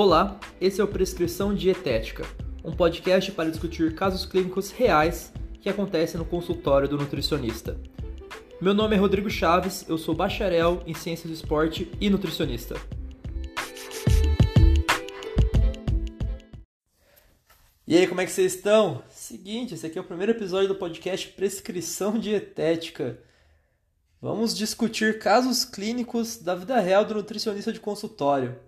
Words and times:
Olá, 0.00 0.38
esse 0.60 0.80
é 0.80 0.84
o 0.84 0.86
Prescrição 0.86 1.52
Dietética, 1.52 2.24
um 2.62 2.70
podcast 2.70 3.32
para 3.32 3.50
discutir 3.50 3.96
casos 3.96 4.24
clínicos 4.24 4.70
reais 4.70 5.32
que 5.60 5.68
acontecem 5.68 6.16
no 6.18 6.24
consultório 6.24 6.88
do 6.88 6.96
nutricionista. 6.96 7.76
Meu 8.60 8.72
nome 8.72 8.94
é 8.94 8.98
Rodrigo 9.00 9.28
Chaves, 9.28 9.84
eu 9.88 9.98
sou 9.98 10.14
bacharel 10.14 10.84
em 10.86 10.94
Ciências 10.94 11.26
do 11.26 11.34
Esporte 11.34 11.90
e 12.00 12.08
nutricionista. 12.08 12.76
E 17.84 17.96
aí, 17.96 18.06
como 18.06 18.20
é 18.20 18.24
que 18.24 18.30
vocês 18.30 18.54
estão? 18.54 19.02
Seguinte, 19.10 19.74
esse 19.74 19.84
aqui 19.84 19.98
é 19.98 20.00
o 20.00 20.04
primeiro 20.04 20.30
episódio 20.30 20.68
do 20.68 20.76
podcast 20.76 21.26
Prescrição 21.30 22.16
Dietética. 22.20 23.18
Vamos 24.22 24.56
discutir 24.56 25.18
casos 25.18 25.64
clínicos 25.64 26.36
da 26.36 26.54
vida 26.54 26.78
real 26.78 27.04
do 27.04 27.14
nutricionista 27.14 27.72
de 27.72 27.80
consultório. 27.80 28.67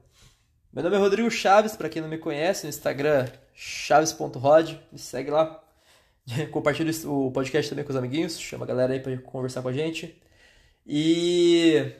Meu 0.72 0.84
nome 0.84 0.94
é 0.94 1.00
Rodrigo 1.00 1.29
Chaves, 1.32 1.74
para 1.74 1.88
quem 1.88 2.00
não 2.00 2.08
me 2.08 2.16
conhece, 2.16 2.62
no 2.62 2.70
Instagram 2.70 3.26
chaves.rod, 3.52 4.76
me 4.93 5.00
segue 5.00 5.29
lá. 5.29 5.60
Compartilha 6.52 6.93
o 7.08 7.32
podcast 7.32 7.68
também 7.68 7.84
com 7.84 7.90
os 7.90 7.96
amiguinhos, 7.96 8.38
chama 8.38 8.64
a 8.64 8.68
galera 8.68 8.93
aí 8.93 9.00
para 9.00 9.18
conversar 9.18 9.62
com 9.62 9.68
a 9.68 9.72
gente. 9.72 10.16
E 10.86 11.93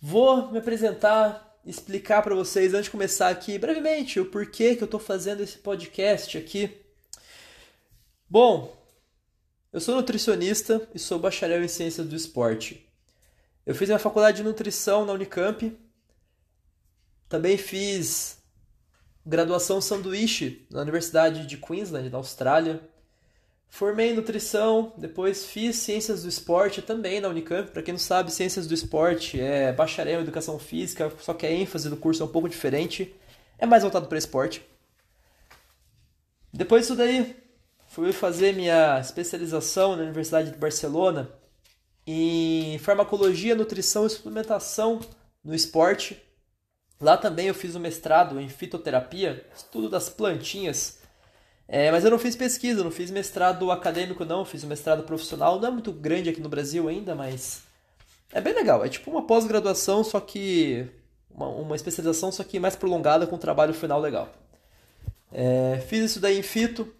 vou 0.00 0.50
me 0.50 0.58
apresentar, 0.58 1.60
explicar 1.66 2.22
para 2.22 2.34
vocês 2.34 2.72
antes 2.72 2.86
de 2.86 2.92
começar 2.92 3.28
aqui 3.28 3.58
brevemente 3.58 4.18
o 4.18 4.30
porquê 4.30 4.74
que 4.74 4.82
eu 4.82 4.86
estou 4.86 4.98
fazendo 4.98 5.42
esse 5.42 5.58
podcast 5.58 6.38
aqui. 6.38 6.80
Bom, 8.26 8.74
eu 9.70 9.80
sou 9.80 9.94
nutricionista 9.94 10.88
e 10.94 10.98
sou 10.98 11.18
bacharel 11.18 11.62
em 11.62 11.68
ciências 11.68 12.08
do 12.08 12.16
esporte. 12.16 12.88
Eu 13.66 13.74
fiz 13.74 13.86
minha 13.86 13.98
faculdade 13.98 14.38
de 14.38 14.44
nutrição 14.44 15.04
na 15.04 15.12
Unicamp 15.12 15.76
também 17.28 17.56
fiz 17.56 18.38
graduação 19.24 19.80
sanduíche 19.80 20.66
na 20.70 20.80
Universidade 20.80 21.46
de 21.46 21.56
Queensland, 21.58 22.08
na 22.08 22.18
Austrália. 22.18 22.80
Formei 23.68 24.10
em 24.10 24.14
nutrição, 24.14 24.94
depois 24.96 25.44
fiz 25.44 25.76
ciências 25.76 26.22
do 26.22 26.28
esporte 26.28 26.80
também 26.80 27.20
na 27.20 27.28
Unicamp. 27.28 27.70
Para 27.70 27.82
quem 27.82 27.92
não 27.92 27.98
sabe, 27.98 28.32
ciências 28.32 28.66
do 28.66 28.72
esporte 28.72 29.38
é 29.38 29.70
bacharel 29.72 30.20
em 30.20 30.22
educação 30.22 30.58
física, 30.58 31.12
só 31.20 31.34
que 31.34 31.44
a 31.44 31.52
ênfase 31.52 31.90
do 31.90 31.96
curso 31.96 32.22
é 32.22 32.26
um 32.26 32.30
pouco 32.30 32.48
diferente, 32.48 33.14
é 33.58 33.66
mais 33.66 33.82
voltado 33.82 34.06
para 34.06 34.16
esporte. 34.16 34.66
Depois 36.50 36.82
disso 36.82 36.96
daí, 36.96 37.36
fui 37.88 38.10
fazer 38.12 38.54
minha 38.54 38.98
especialização 38.98 39.94
na 39.94 40.04
Universidade 40.04 40.50
de 40.50 40.56
Barcelona 40.56 41.30
em 42.06 42.78
farmacologia, 42.78 43.54
nutrição 43.54 44.06
e 44.06 44.10
suplementação 44.10 45.00
no 45.44 45.54
esporte. 45.54 46.22
Lá 47.00 47.16
também 47.16 47.46
eu 47.46 47.54
fiz 47.54 47.74
o 47.74 47.78
um 47.78 47.80
mestrado 47.80 48.40
em 48.40 48.48
fitoterapia, 48.48 49.44
estudo 49.56 49.88
das 49.88 50.08
plantinhas. 50.08 50.98
É, 51.68 51.92
mas 51.92 52.04
eu 52.04 52.10
não 52.10 52.18
fiz 52.18 52.34
pesquisa, 52.34 52.82
não 52.82 52.90
fiz 52.90 53.10
mestrado 53.10 53.70
acadêmico 53.70 54.24
não, 54.24 54.44
fiz 54.44 54.64
um 54.64 54.68
mestrado 54.68 55.02
profissional. 55.04 55.60
Não 55.60 55.68
é 55.68 55.70
muito 55.70 55.92
grande 55.92 56.30
aqui 56.30 56.40
no 56.40 56.48
Brasil 56.48 56.88
ainda, 56.88 57.14
mas 57.14 57.62
é 58.32 58.40
bem 58.40 58.54
legal. 58.54 58.84
É 58.84 58.88
tipo 58.88 59.10
uma 59.10 59.26
pós-graduação, 59.26 60.02
só 60.02 60.18
que 60.18 60.86
uma, 61.30 61.46
uma, 61.48 61.76
especialização, 61.76 62.32
só 62.32 62.42
que 62.42 62.58
mais 62.58 62.74
prolongada 62.74 63.26
com 63.26 63.36
um 63.36 63.38
trabalho 63.38 63.74
final 63.74 64.00
legal. 64.00 64.32
É, 65.32 65.84
fiz 65.88 66.10
isso 66.10 66.20
daí 66.20 66.38
em 66.38 66.42
fito. 66.42 66.92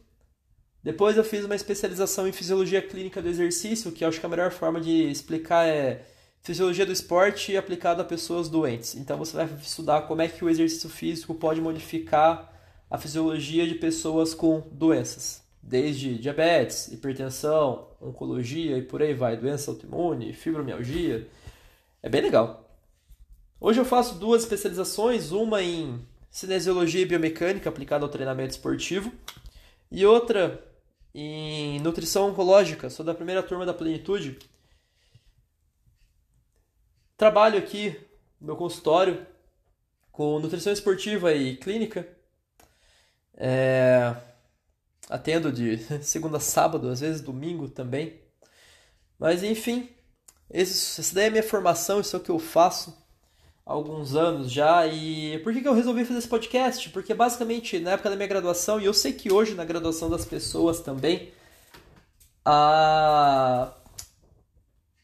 Depois 0.82 1.16
eu 1.16 1.24
fiz 1.24 1.44
uma 1.44 1.56
especialização 1.56 2.28
em 2.28 2.32
fisiologia 2.32 2.80
clínica 2.80 3.20
do 3.20 3.28
exercício, 3.28 3.90
que 3.90 4.04
acho 4.04 4.20
que 4.20 4.26
a 4.26 4.28
melhor 4.28 4.50
forma 4.52 4.80
de 4.80 5.10
explicar 5.10 5.66
é 5.66 6.02
Fisiologia 6.42 6.86
do 6.86 6.92
esporte 6.92 7.56
aplicada 7.56 8.02
a 8.02 8.04
pessoas 8.04 8.48
doentes. 8.48 8.94
Então 8.94 9.18
você 9.18 9.36
vai 9.36 9.46
estudar 9.60 10.02
como 10.02 10.22
é 10.22 10.28
que 10.28 10.44
o 10.44 10.48
exercício 10.48 10.88
físico 10.88 11.34
pode 11.34 11.60
modificar 11.60 12.52
a 12.90 12.96
fisiologia 12.96 13.66
de 13.66 13.74
pessoas 13.74 14.32
com 14.34 14.62
doenças, 14.72 15.42
desde 15.62 16.16
diabetes, 16.16 16.88
hipertensão, 16.88 17.88
oncologia 18.00 18.78
e 18.78 18.82
por 18.82 19.02
aí 19.02 19.12
vai, 19.12 19.36
doença 19.36 19.70
autoimune, 19.70 20.32
fibromialgia. 20.32 21.28
É 22.02 22.08
bem 22.08 22.22
legal. 22.22 22.64
Hoje 23.60 23.80
eu 23.80 23.84
faço 23.84 24.14
duas 24.14 24.42
especializações, 24.42 25.32
uma 25.32 25.62
em 25.62 26.00
cinesiologia 26.30 27.02
e 27.02 27.06
biomecânica 27.06 27.68
aplicada 27.68 28.04
ao 28.04 28.10
treinamento 28.10 28.50
esportivo 28.50 29.12
e 29.90 30.06
outra 30.06 30.64
em 31.14 31.80
nutrição 31.80 32.30
oncológica. 32.30 32.88
Sou 32.88 33.04
da 33.04 33.14
primeira 33.14 33.42
turma 33.42 33.66
da 33.66 33.74
Plenitude 33.74 34.38
Trabalho 37.18 37.58
aqui 37.58 37.98
no 38.40 38.46
meu 38.46 38.56
consultório 38.56 39.26
com 40.12 40.38
nutrição 40.38 40.72
esportiva 40.72 41.34
e 41.34 41.56
clínica. 41.56 42.08
É... 43.36 44.14
Atendo 45.10 45.50
de 45.50 45.78
segunda 46.00 46.36
a 46.36 46.40
sábado, 46.40 46.88
às 46.88 47.00
vezes 47.00 47.20
domingo 47.20 47.68
também. 47.68 48.20
Mas 49.18 49.42
enfim, 49.42 49.88
esse, 50.48 51.00
essa 51.00 51.12
daí 51.12 51.24
é 51.24 51.26
a 51.26 51.30
minha 51.32 51.42
formação, 51.42 52.00
isso 52.00 52.14
é 52.14 52.20
o 52.20 52.22
que 52.22 52.30
eu 52.30 52.38
faço 52.38 52.96
há 53.66 53.72
alguns 53.72 54.14
anos 54.14 54.48
já. 54.48 54.86
E 54.86 55.40
por 55.40 55.52
que, 55.52 55.60
que 55.60 55.66
eu 55.66 55.74
resolvi 55.74 56.04
fazer 56.04 56.20
esse 56.20 56.28
podcast? 56.28 56.88
Porque 56.90 57.12
basicamente 57.14 57.80
na 57.80 57.90
época 57.92 58.10
da 58.10 58.14
minha 58.16 58.28
graduação, 58.28 58.80
e 58.80 58.84
eu 58.84 58.94
sei 58.94 59.12
que 59.12 59.32
hoje 59.32 59.56
na 59.56 59.64
graduação 59.64 60.08
das 60.08 60.24
pessoas 60.24 60.78
também, 60.80 61.32
a 62.44 63.72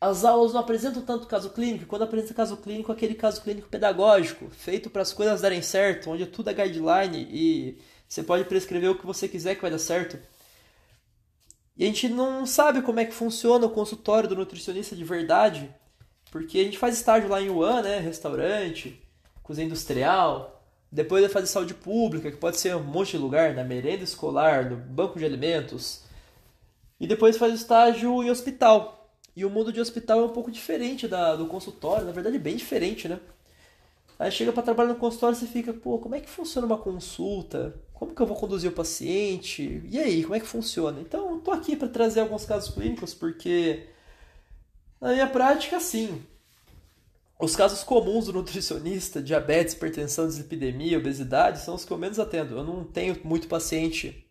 as 0.04 0.22
aulas 0.22 0.52
não 0.52 0.60
apresentam 0.60 1.00
tanto 1.00 1.26
caso 1.26 1.50
clínico, 1.50 1.86
quando 1.86 2.02
apresenta 2.02 2.34
caso 2.34 2.58
clínico, 2.58 2.92
aquele 2.92 3.14
caso 3.14 3.40
clínico 3.40 3.68
pedagógico, 3.68 4.50
feito 4.50 4.90
para 4.90 5.00
as 5.00 5.14
coisas 5.14 5.40
darem 5.40 5.62
certo, 5.62 6.10
onde 6.10 6.26
tudo 6.26 6.50
é 6.50 6.54
guideline 6.54 7.26
e 7.30 7.78
você 8.06 8.22
pode 8.22 8.44
prescrever 8.44 8.90
o 8.90 8.98
que 8.98 9.06
você 9.06 9.26
quiser 9.26 9.54
que 9.54 9.62
vai 9.62 9.70
dar 9.70 9.78
certo. 9.78 10.18
E 11.74 11.84
a 11.84 11.86
gente 11.86 12.08
não 12.08 12.44
sabe 12.44 12.82
como 12.82 13.00
é 13.00 13.06
que 13.06 13.14
funciona 13.14 13.64
o 13.64 13.70
consultório 13.70 14.28
do 14.28 14.36
nutricionista 14.36 14.94
de 14.94 15.04
verdade, 15.04 15.74
porque 16.30 16.58
a 16.58 16.64
gente 16.64 16.78
faz 16.78 16.96
estágio 16.96 17.30
lá 17.30 17.40
em 17.40 17.48
Wuhan, 17.48 17.80
né, 17.80 17.98
restaurante, 17.98 19.02
cozinha 19.42 19.66
industrial, 19.66 20.62
depois 20.92 21.22
vai 21.22 21.30
fazer 21.30 21.46
saúde 21.46 21.72
pública, 21.72 22.30
que 22.30 22.36
pode 22.36 22.58
ser 22.58 22.76
um 22.76 22.82
monte 22.82 23.12
de 23.12 23.18
lugar, 23.18 23.54
na 23.54 23.64
merenda 23.64 24.04
escolar, 24.04 24.70
no 24.70 24.76
banco 24.76 25.18
de 25.18 25.24
alimentos, 25.24 26.02
e 27.00 27.06
depois 27.06 27.38
faz 27.38 27.54
estágio 27.54 28.22
em 28.22 28.30
hospital, 28.30 28.93
e 29.36 29.44
o 29.44 29.50
mundo 29.50 29.72
de 29.72 29.80
hospital 29.80 30.20
é 30.20 30.24
um 30.24 30.30
pouco 30.30 30.50
diferente 30.50 31.08
da, 31.08 31.34
do 31.36 31.46
consultório, 31.46 32.06
na 32.06 32.12
verdade, 32.12 32.38
bem 32.38 32.56
diferente, 32.56 33.08
né? 33.08 33.20
Aí 34.18 34.30
chega 34.30 34.52
para 34.52 34.62
trabalhar 34.62 34.90
no 34.90 34.98
consultório 34.98 35.36
você 35.36 35.46
fica, 35.46 35.72
pô, 35.72 35.98
como 35.98 36.14
é 36.14 36.20
que 36.20 36.30
funciona 36.30 36.66
uma 36.66 36.78
consulta? 36.78 37.74
Como 37.92 38.14
que 38.14 38.22
eu 38.22 38.26
vou 38.26 38.36
conduzir 38.36 38.70
o 38.70 38.74
paciente? 38.74 39.82
E 39.90 39.98
aí, 39.98 40.22
como 40.22 40.36
é 40.36 40.40
que 40.40 40.46
funciona? 40.46 41.00
Então, 41.00 41.32
eu 41.32 41.38
tô 41.38 41.50
aqui 41.50 41.74
para 41.74 41.88
trazer 41.88 42.20
alguns 42.20 42.44
casos 42.44 42.72
clínicos 42.72 43.12
porque 43.12 43.88
na 45.00 45.12
minha 45.12 45.26
prática, 45.26 45.78
sim. 45.80 46.24
Os 47.38 47.54
casos 47.54 47.84
comuns 47.84 48.26
do 48.26 48.32
nutricionista, 48.32 49.20
diabetes, 49.20 49.74
hipertensão, 49.74 50.26
dislipidemia, 50.26 50.96
obesidade, 50.98 51.60
são 51.60 51.74
os 51.74 51.84
que 51.84 51.92
eu 51.92 51.98
menos 51.98 52.18
atendo. 52.18 52.56
Eu 52.56 52.64
não 52.64 52.84
tenho 52.84 53.20
muito 53.24 53.48
paciente 53.48 54.26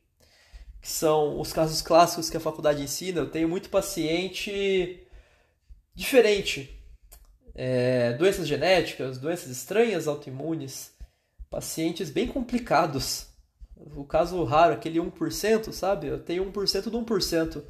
que 0.83 0.89
são 0.89 1.39
os 1.39 1.53
casos 1.53 1.81
clássicos 1.81 2.29
que 2.29 2.35
a 2.35 2.41
faculdade 2.41 2.83
ensina, 2.83 3.21
eu 3.21 3.29
tenho 3.29 3.47
muito 3.47 3.69
paciente 3.69 5.01
diferente. 5.95 6.77
É, 7.55 8.11
doenças 8.13 8.45
genéticas, 8.45 9.17
doenças 9.17 9.49
estranhas 9.49 10.09
autoimunes, 10.09 10.91
pacientes 11.49 12.09
bem 12.09 12.27
complicados. 12.27 13.27
O 13.95 14.03
caso 14.03 14.44
raro, 14.44 14.73
aquele 14.73 14.99
1%, 14.99 15.71
sabe? 15.71 16.07
Eu 16.07 16.19
tenho 16.19 16.51
1% 16.51 16.89
do 16.89 17.00
1%. 17.01 17.63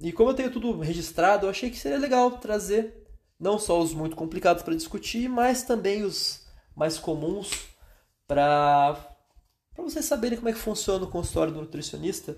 E 0.00 0.10
como 0.10 0.30
eu 0.30 0.34
tenho 0.34 0.50
tudo 0.50 0.80
registrado, 0.80 1.44
eu 1.44 1.50
achei 1.50 1.68
que 1.68 1.76
seria 1.76 1.98
legal 1.98 2.30
trazer 2.38 3.06
não 3.38 3.58
só 3.58 3.78
os 3.78 3.92
muito 3.92 4.16
complicados 4.16 4.62
para 4.62 4.74
discutir, 4.74 5.28
mas 5.28 5.64
também 5.64 6.02
os 6.02 6.46
mais 6.74 6.96
comuns 6.96 7.50
para 8.26 9.07
para 9.78 9.88
vocês 9.88 10.06
saberem 10.06 10.36
como 10.36 10.48
é 10.48 10.52
que 10.52 10.58
funciona 10.58 11.04
o 11.04 11.08
consultório 11.08 11.52
do 11.52 11.60
nutricionista. 11.60 12.36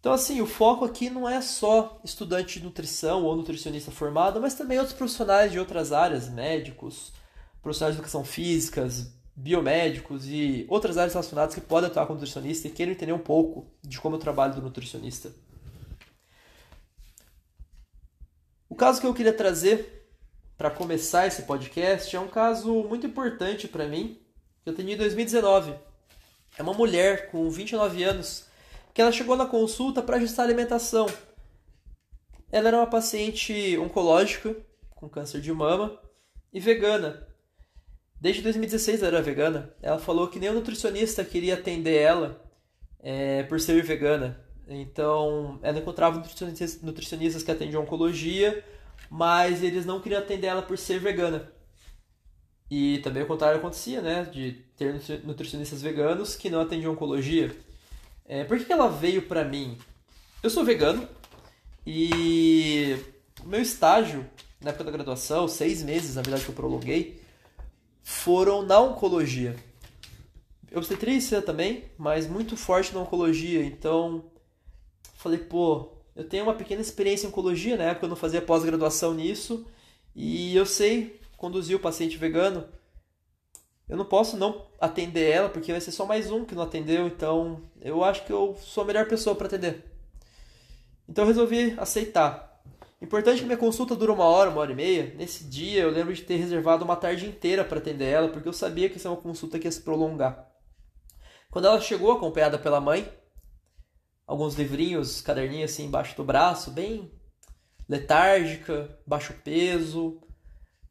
Então, 0.00 0.10
assim, 0.10 0.40
o 0.40 0.46
foco 0.46 0.82
aqui 0.82 1.10
não 1.10 1.28
é 1.28 1.42
só 1.42 2.00
estudante 2.02 2.58
de 2.58 2.64
nutrição 2.64 3.24
ou 3.24 3.36
nutricionista 3.36 3.90
formado, 3.90 4.40
mas 4.40 4.54
também 4.54 4.78
outros 4.78 4.96
profissionais 4.96 5.52
de 5.52 5.58
outras 5.58 5.92
áreas, 5.92 6.26
médicos, 6.30 7.12
profissionais 7.60 7.94
de 7.94 8.00
educação 8.00 8.24
física, 8.24 8.88
biomédicos 9.36 10.26
e 10.26 10.64
outras 10.70 10.96
áreas 10.96 11.12
relacionadas 11.12 11.54
que 11.54 11.60
podem 11.60 11.90
atuar 11.90 12.06
com 12.06 12.14
nutricionista 12.14 12.68
e 12.68 12.70
queiram 12.70 12.92
entender 12.92 13.12
um 13.12 13.18
pouco 13.18 13.66
de 13.82 14.00
como 14.00 14.16
é 14.16 14.18
o 14.18 14.20
trabalho 14.20 14.54
do 14.54 14.62
nutricionista. 14.62 15.30
O 18.66 18.74
caso 18.74 18.98
que 18.98 19.06
eu 19.06 19.12
queria 19.12 19.32
trazer 19.32 20.08
para 20.56 20.70
começar 20.70 21.26
esse 21.26 21.42
podcast 21.42 22.16
é 22.16 22.20
um 22.20 22.28
caso 22.28 22.72
muito 22.84 23.06
importante 23.06 23.68
para 23.68 23.86
mim, 23.86 24.18
que 24.62 24.70
eu 24.70 24.74
tenho 24.74 24.88
em 24.88 24.96
2019 24.96 25.74
é 26.56 26.62
uma 26.62 26.74
mulher 26.74 27.30
com 27.30 27.50
29 27.50 28.02
anos 28.04 28.46
que 28.92 29.02
ela 29.02 29.10
chegou 29.10 29.36
na 29.36 29.46
consulta 29.46 30.00
para 30.00 30.16
ajustar 30.16 30.44
a 30.44 30.48
alimentação. 30.48 31.06
Ela 32.50 32.68
era 32.68 32.76
uma 32.76 32.86
paciente 32.86 33.76
oncológica 33.78 34.54
com 34.94 35.08
câncer 35.08 35.40
de 35.40 35.52
mama 35.52 35.98
e 36.52 36.60
vegana. 36.60 37.26
Desde 38.20 38.42
2016 38.42 39.02
ela 39.02 39.16
era 39.16 39.22
vegana. 39.22 39.74
Ela 39.82 39.98
falou 39.98 40.28
que 40.28 40.38
nenhum 40.38 40.54
nutricionista 40.54 41.24
queria 41.24 41.54
atender 41.54 41.96
ela 41.96 42.40
é, 43.00 43.42
por 43.42 43.58
ser 43.60 43.82
vegana. 43.82 44.40
Então, 44.68 45.58
ela 45.62 45.78
encontrava 45.78 46.16
nutricionistas, 46.16 46.80
nutricionistas 46.80 47.42
que 47.42 47.50
atendiam 47.50 47.82
oncologia, 47.82 48.64
mas 49.10 49.62
eles 49.62 49.84
não 49.84 50.00
queriam 50.00 50.20
atender 50.20 50.46
ela 50.46 50.62
por 50.62 50.78
ser 50.78 50.98
vegana. 51.00 51.52
E 52.70 52.98
também 52.98 53.22
o 53.22 53.26
contrário 53.26 53.58
acontecia, 53.58 54.00
né? 54.00 54.24
De 54.24 54.52
ter 54.76 55.00
nutricionistas 55.24 55.82
veganos 55.82 56.34
que 56.34 56.50
não 56.50 56.60
atendiam 56.60 56.92
oncologia. 56.92 57.54
É, 58.26 58.44
por 58.44 58.58
que 58.58 58.72
ela 58.72 58.88
veio 58.88 59.22
pra 59.22 59.44
mim? 59.44 59.78
Eu 60.42 60.50
sou 60.50 60.64
vegano 60.64 61.06
e 61.86 62.96
meu 63.44 63.60
estágio 63.60 64.28
na 64.60 64.70
época 64.70 64.84
da 64.84 64.90
graduação, 64.90 65.46
seis 65.46 65.82
meses 65.82 66.16
na 66.16 66.22
verdade 66.22 66.44
que 66.44 66.50
eu 66.50 66.54
prolonguei, 66.54 67.20
foram 68.02 68.62
na 68.62 68.80
oncologia. 68.80 69.54
Obstetrícia 70.74 71.40
também, 71.40 71.84
mas 71.96 72.26
muito 72.26 72.56
forte 72.56 72.92
na 72.92 73.00
oncologia. 73.00 73.64
Então, 73.64 74.24
falei, 75.14 75.38
pô, 75.38 75.92
eu 76.16 76.24
tenho 76.24 76.44
uma 76.44 76.54
pequena 76.54 76.80
experiência 76.80 77.26
em 77.26 77.28
oncologia, 77.28 77.76
na 77.76 77.84
época 77.84 78.06
eu 78.06 78.10
não 78.10 78.16
fazia 78.16 78.42
pós-graduação 78.42 79.14
nisso, 79.14 79.66
e 80.16 80.56
eu 80.56 80.66
sei 80.66 81.20
conduzir 81.36 81.76
o 81.76 81.80
paciente 81.80 82.16
vegano. 82.16 82.66
Eu 83.88 83.96
não 83.96 84.04
posso 84.04 84.36
não 84.36 84.66
atender 84.80 85.30
ela, 85.30 85.48
porque 85.48 85.72
vai 85.72 85.80
ser 85.80 85.92
só 85.92 86.06
mais 86.06 86.30
um 86.30 86.44
que 86.44 86.54
não 86.54 86.62
atendeu, 86.62 87.06
então 87.06 87.60
eu 87.80 88.02
acho 88.02 88.24
que 88.24 88.32
eu 88.32 88.56
sou 88.56 88.82
a 88.82 88.86
melhor 88.86 89.06
pessoa 89.06 89.36
para 89.36 89.46
atender. 89.46 89.84
Então 91.08 91.24
eu 91.24 91.28
resolvi 91.28 91.74
aceitar. 91.78 92.62
Importante 93.00 93.40
que 93.40 93.44
minha 93.44 93.58
consulta 93.58 93.94
dura 93.94 94.12
uma 94.12 94.24
hora, 94.24 94.48
uma 94.48 94.62
hora 94.62 94.72
e 94.72 94.74
meia. 94.74 95.14
Nesse 95.16 95.44
dia 95.44 95.82
eu 95.82 95.90
lembro 95.90 96.14
de 96.14 96.22
ter 96.22 96.36
reservado 96.36 96.84
uma 96.84 96.96
tarde 96.96 97.26
inteira 97.26 97.62
para 97.62 97.78
atender 97.78 98.06
ela, 98.06 98.28
porque 98.28 98.48
eu 98.48 98.52
sabia 98.52 98.88
que 98.88 98.96
isso 98.96 99.06
é 99.06 99.10
uma 99.10 99.20
consulta 99.20 99.58
que 99.58 99.66
ia 99.66 99.72
se 99.72 99.82
prolongar. 99.82 100.50
Quando 101.50 101.66
ela 101.66 101.80
chegou 101.80 102.10
acompanhada 102.10 102.58
pela 102.58 102.80
mãe, 102.80 103.06
alguns 104.26 104.54
livrinhos, 104.54 105.20
caderninhos 105.20 105.70
assim 105.70 105.84
embaixo 105.84 106.16
do 106.16 106.24
braço, 106.24 106.70
bem 106.70 107.12
letárgica, 107.86 108.98
baixo 109.06 109.34
peso, 109.44 110.20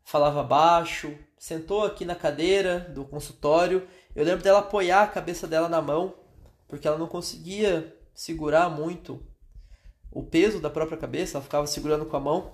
falava 0.04 0.44
baixo, 0.44 1.18
sentou 1.38 1.84
aqui 1.84 2.06
na 2.06 2.16
cadeira 2.16 2.80
do 2.80 3.06
consultório. 3.06 3.88
Eu 4.16 4.26
lembro 4.26 4.44
dela 4.44 4.60
apoiar 4.60 5.04
a 5.04 5.08
cabeça 5.08 5.48
dela 5.48 5.70
na 5.70 5.82
mão, 5.82 6.14
porque 6.68 6.88
ela 6.88 6.98
não 6.98 7.08
conseguia 7.08 7.96
segurar 8.14 8.70
muito 8.70 9.22
o 10.12 10.22
peso 10.22 10.60
da 10.60 10.70
própria 10.70 10.98
cabeça, 10.98 11.38
ela 11.38 11.44
ficava 11.44 11.66
segurando 11.66 12.06
com 12.06 12.16
a 12.16 12.20
mão. 12.20 12.54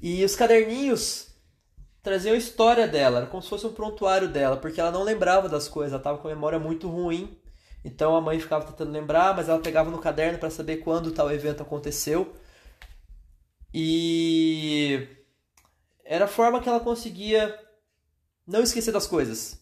E 0.00 0.24
os 0.24 0.36
caderninhos 0.36 1.28
traziam 2.02 2.34
a 2.34 2.38
história 2.38 2.86
dela, 2.86 3.18
era 3.18 3.26
como 3.26 3.42
se 3.42 3.48
fosse 3.48 3.66
um 3.66 3.72
prontuário 3.72 4.28
dela, 4.28 4.56
porque 4.56 4.80
ela 4.80 4.90
não 4.90 5.02
lembrava 5.02 5.48
das 5.48 5.68
coisas, 5.68 5.92
ela 5.92 6.00
estava 6.00 6.18
com 6.18 6.28
a 6.28 6.34
memória 6.34 6.58
muito 6.58 6.88
ruim. 6.88 7.36
Então 7.84 8.14
a 8.14 8.20
mãe 8.20 8.38
ficava 8.38 8.66
tentando 8.66 8.92
lembrar, 8.92 9.34
mas 9.34 9.48
ela 9.48 9.58
pegava 9.58 9.90
no 9.90 9.98
caderno 9.98 10.38
para 10.38 10.50
saber 10.50 10.78
quando 10.78 11.12
tal 11.12 11.32
evento 11.32 11.62
aconteceu. 11.62 12.34
E 13.72 14.29
era 16.20 16.26
a 16.26 16.28
forma 16.28 16.60
que 16.60 16.68
ela 16.68 16.80
conseguia 16.80 17.58
não 18.46 18.62
esquecer 18.62 18.92
das 18.92 19.06
coisas, 19.06 19.58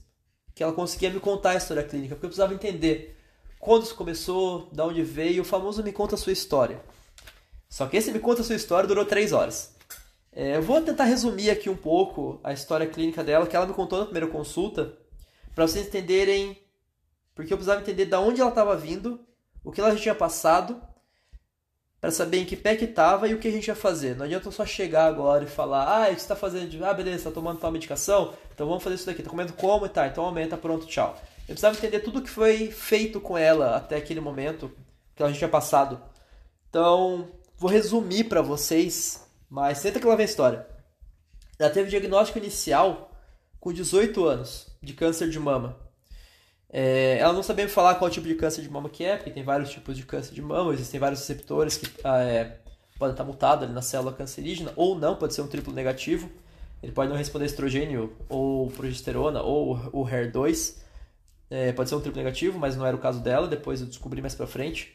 que 0.54 0.62
ela 0.62 0.72
conseguia 0.72 1.08
me 1.08 1.20
contar 1.20 1.50
a 1.50 1.56
história 1.56 1.84
clínica, 1.84 2.16
porque 2.16 2.26
eu 2.26 2.30
precisava 2.30 2.52
entender 2.52 3.16
quando 3.60 3.84
isso 3.84 3.94
começou, 3.94 4.68
de 4.72 4.82
onde 4.82 5.02
veio, 5.02 5.42
o 5.42 5.44
famoso 5.44 5.84
me 5.84 5.92
conta 5.92 6.16
a 6.16 6.18
sua 6.18 6.32
história. 6.32 6.82
Só 7.68 7.86
que 7.86 7.96
esse 7.96 8.10
me 8.10 8.18
conta 8.18 8.40
a 8.40 8.44
sua 8.44 8.56
história 8.56 8.88
durou 8.88 9.04
três 9.04 9.32
horas. 9.32 9.76
É, 10.32 10.56
eu 10.56 10.62
vou 10.62 10.80
tentar 10.80 11.04
resumir 11.04 11.48
aqui 11.50 11.70
um 11.70 11.76
pouco 11.76 12.40
a 12.42 12.52
história 12.52 12.86
clínica 12.86 13.22
dela, 13.22 13.46
que 13.46 13.54
ela 13.54 13.66
me 13.66 13.74
contou 13.74 14.00
na 14.00 14.04
primeira 14.04 14.26
consulta, 14.26 14.96
para 15.54 15.66
vocês 15.66 15.86
entenderem, 15.86 16.60
porque 17.36 17.52
eu 17.52 17.56
precisava 17.56 17.80
entender 17.80 18.06
de 18.06 18.16
onde 18.16 18.40
ela 18.40 18.50
estava 18.50 18.76
vindo, 18.76 19.20
o 19.62 19.70
que 19.70 19.80
ela 19.80 19.92
já 19.92 20.00
tinha 20.00 20.14
passado, 20.14 20.80
para 22.00 22.10
saber 22.10 22.38
em 22.38 22.44
que 22.44 22.56
pé 22.56 22.76
que 22.76 22.84
e 22.84 23.34
o 23.34 23.38
que 23.38 23.48
a 23.48 23.50
gente 23.50 23.66
ia 23.66 23.74
fazer. 23.74 24.16
Não 24.16 24.24
adianta 24.24 24.50
só 24.50 24.64
chegar 24.64 25.06
agora 25.06 25.44
e 25.44 25.48
falar, 25.48 25.84
ah, 25.84 26.02
o 26.02 26.04
que 26.06 26.10
você 26.14 26.20
está 26.20 26.36
fazendo? 26.36 26.84
Ah, 26.84 26.94
beleza, 26.94 27.16
está 27.16 27.30
tomando 27.30 27.58
tal 27.58 27.72
medicação? 27.72 28.34
Então 28.54 28.68
vamos 28.68 28.82
fazer 28.82 28.96
isso 28.96 29.06
daqui. 29.06 29.20
Está 29.20 29.30
comendo 29.30 29.52
como 29.54 29.86
e 29.86 29.88
tá, 29.88 30.06
então 30.06 30.24
aumenta, 30.24 30.56
pronto, 30.56 30.86
tchau. 30.86 31.18
Eu 31.40 31.54
precisava 31.54 31.76
entender 31.76 32.00
tudo 32.00 32.20
o 32.20 32.22
que 32.22 32.30
foi 32.30 32.70
feito 32.70 33.20
com 33.20 33.36
ela 33.36 33.76
até 33.76 33.96
aquele 33.96 34.20
momento 34.20 34.70
que 35.16 35.22
a 35.22 35.28
gente 35.28 35.38
tinha 35.38 35.48
passado. 35.48 36.00
Então, 36.68 37.28
vou 37.56 37.70
resumir 37.70 38.24
para 38.24 38.42
vocês, 38.42 39.26
mas 39.50 39.78
senta 39.78 39.98
que 39.98 40.06
lá 40.06 40.14
vem 40.14 40.26
a 40.26 40.28
história. 40.28 40.66
Ela 41.58 41.70
teve 41.70 41.90
diagnóstico 41.90 42.38
inicial 42.38 43.10
com 43.58 43.72
18 43.72 44.24
anos 44.24 44.68
de 44.80 44.92
câncer 44.92 45.28
de 45.28 45.40
mama. 45.40 45.76
É, 46.70 47.18
ela 47.18 47.32
não 47.32 47.42
sabia 47.42 47.64
me 47.64 47.70
falar 47.70 47.94
qual 47.94 48.10
tipo 48.10 48.26
de 48.26 48.34
câncer 48.34 48.62
de 48.62 48.70
mama 48.70 48.88
que 48.90 49.04
é, 49.04 49.16
porque 49.16 49.30
tem 49.30 49.42
vários 49.42 49.70
tipos 49.70 49.96
de 49.96 50.04
câncer 50.04 50.34
de 50.34 50.42
mama, 50.42 50.72
existem 50.72 51.00
vários 51.00 51.20
receptores 51.20 51.78
que 51.78 51.88
ah, 52.04 52.22
é, 52.22 52.58
podem 52.98 53.12
estar 53.12 53.24
mutados 53.24 53.64
ali 53.64 53.72
na 53.72 53.80
célula 53.80 54.12
cancerígena, 54.12 54.72
ou 54.76 54.98
não, 54.98 55.16
pode 55.16 55.34
ser 55.34 55.42
um 55.42 55.46
triplo 55.46 55.72
negativo. 55.72 56.28
Ele 56.82 56.92
pode 56.92 57.10
não 57.10 57.16
responder 57.16 57.46
estrogênio, 57.46 58.12
ou 58.28 58.70
progesterona, 58.70 59.42
ou 59.42 59.76
o 59.92 60.04
HER2. 60.04 60.76
É, 61.50 61.72
pode 61.72 61.88
ser 61.88 61.96
um 61.96 62.00
triplo 62.00 62.18
negativo, 62.18 62.58
mas 62.58 62.76
não 62.76 62.86
era 62.86 62.94
o 62.94 63.00
caso 63.00 63.20
dela, 63.20 63.48
depois 63.48 63.80
eu 63.80 63.86
descobri 63.86 64.20
mais 64.20 64.34
pra 64.34 64.46
frente. 64.46 64.94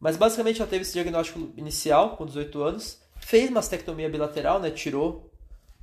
Mas 0.00 0.16
basicamente 0.16 0.60
ela 0.60 0.68
teve 0.68 0.82
esse 0.82 0.92
diagnóstico 0.94 1.52
inicial, 1.56 2.16
com 2.16 2.26
18 2.26 2.62
anos, 2.62 3.00
fez 3.20 3.50
mastectomia 3.50 4.08
bilateral, 4.08 4.58
né, 4.58 4.70
tirou 4.70 5.30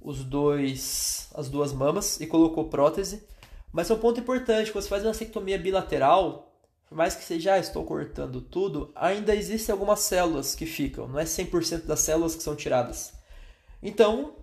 os 0.02 0.24
dois, 0.24 1.30
as 1.34 1.50
duas 1.50 1.72
mamas 1.72 2.20
e 2.20 2.28
colocou 2.28 2.66
prótese. 2.66 3.24
Mas 3.72 3.90
é 3.90 3.94
um 3.94 4.00
ponto 4.00 4.20
importante, 4.20 4.72
quando 4.72 4.84
você 4.84 4.90
faz 4.90 5.04
uma 5.04 5.10
mastectomia 5.10 5.58
bilateral, 5.58 6.52
por 6.88 6.96
mais 6.96 7.16
que 7.16 7.24
seja, 7.24 7.54
ah, 7.54 7.60
estou 7.60 7.86
cortando 7.86 8.42
tudo, 8.42 8.92
ainda 8.96 9.36
existem 9.36 9.72
algumas 9.72 10.00
células 10.00 10.56
que 10.56 10.66
ficam, 10.66 11.08
não 11.08 11.20
é 11.20 11.24
100% 11.24 11.86
das 11.86 12.00
células 12.00 12.36
que 12.36 12.42
são 12.42 12.56
tiradas. 12.56 13.14
Então, 13.82 14.36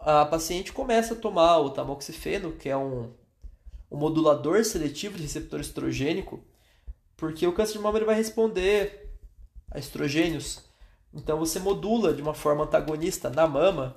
a 0.00 0.26
paciente 0.26 0.72
começa 0.72 1.14
a 1.14 1.16
tomar 1.16 1.58
o 1.58 1.70
tamoxifeno, 1.70 2.52
que 2.52 2.68
é 2.68 2.76
um 2.76 3.12
o 3.90 3.96
modulador 3.96 4.64
seletivo 4.64 5.16
de 5.16 5.24
receptor 5.24 5.60
estrogênico, 5.60 6.40
porque 7.16 7.46
o 7.46 7.52
câncer 7.52 7.72
de 7.72 7.80
mama 7.80 7.98
ele 7.98 8.06
vai 8.06 8.14
responder 8.14 9.18
a 9.70 9.78
estrogênios. 9.78 10.62
Então 11.12 11.36
você 11.36 11.58
modula 11.58 12.14
de 12.14 12.22
uma 12.22 12.32
forma 12.32 12.64
antagonista 12.64 13.28
na 13.28 13.48
mama 13.48 13.96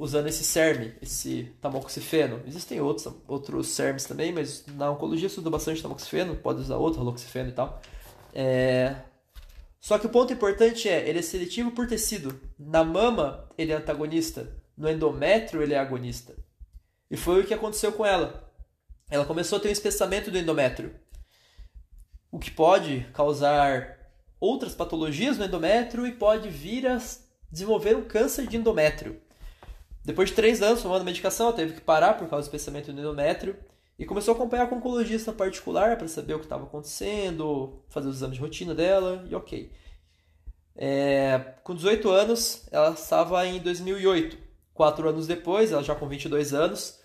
usando 0.00 0.26
esse 0.26 0.42
CERM, 0.42 0.92
esse 1.00 1.54
tamoxifeno. 1.60 2.42
Existem 2.46 2.80
outros, 2.80 3.12
outros 3.28 3.68
CERMs 3.68 4.06
também, 4.06 4.32
mas 4.32 4.64
na 4.66 4.90
oncologia 4.90 5.26
estuda 5.26 5.50
bastante 5.50 5.82
tamoxifeno, 5.82 6.34
pode 6.34 6.60
usar 6.60 6.76
outro, 6.76 7.00
haloxifeno 7.00 7.50
e 7.50 7.52
tal. 7.52 7.80
É... 8.34 8.96
Só 9.78 9.98
que 9.98 10.06
o 10.06 10.10
ponto 10.10 10.32
importante 10.32 10.88
é, 10.88 11.08
ele 11.08 11.20
é 11.20 11.22
seletivo 11.22 11.70
por 11.70 11.86
tecido. 11.86 12.38
Na 12.58 12.82
mama, 12.82 13.48
ele 13.56 13.72
é 13.72 13.76
antagonista. 13.76 14.56
No 14.76 14.90
endométrio, 14.90 15.62
ele 15.62 15.74
é 15.74 15.78
agonista. 15.78 16.34
E 17.10 17.16
foi 17.16 17.40
o 17.40 17.46
que 17.46 17.54
aconteceu 17.54 17.92
com 17.92 18.04
ela 18.04 18.50
ela 19.10 19.24
começou 19.24 19.58
a 19.58 19.60
ter 19.60 19.68
um 19.68 19.72
espessamento 19.72 20.30
do 20.30 20.38
endométrio, 20.38 20.94
o 22.30 22.38
que 22.38 22.50
pode 22.50 23.06
causar 23.12 23.98
outras 24.38 24.74
patologias 24.74 25.36
no 25.36 25.44
endométrio 25.44 26.06
e 26.06 26.12
pode 26.12 26.48
vir 26.48 26.86
a 26.86 26.96
desenvolver 27.50 27.96
um 27.96 28.04
câncer 28.04 28.46
de 28.46 28.56
endométrio. 28.56 29.20
Depois 30.04 30.30
de 30.30 30.34
três 30.34 30.62
anos 30.62 30.82
tomando 30.82 31.04
medicação, 31.04 31.46
ela 31.46 31.56
teve 31.56 31.74
que 31.74 31.80
parar 31.80 32.14
por 32.14 32.28
causa 32.28 32.48
do 32.48 32.48
espessamento 32.48 32.92
do 32.92 33.00
endométrio 33.00 33.56
e 33.98 34.06
começou 34.06 34.32
a 34.32 34.36
acompanhar 34.36 34.66
com 34.68 34.76
um 34.76 34.78
oncologista 34.78 35.32
particular 35.32 35.96
para 35.98 36.08
saber 36.08 36.34
o 36.34 36.38
que 36.38 36.46
estava 36.46 36.64
acontecendo, 36.64 37.82
fazer 37.88 38.08
os 38.08 38.16
exames 38.16 38.36
de 38.36 38.40
rotina 38.40 38.74
dela 38.74 39.24
e 39.28 39.34
ok. 39.34 39.70
É, 40.74 41.38
com 41.62 41.74
18 41.74 42.08
anos, 42.08 42.66
ela 42.70 42.92
estava 42.92 43.46
em 43.46 43.60
2008. 43.60 44.38
Quatro 44.72 45.06
anos 45.06 45.26
depois, 45.26 45.70
ela 45.72 45.82
já 45.82 45.94
com 45.94 46.08
22 46.08 46.54
anos, 46.54 46.98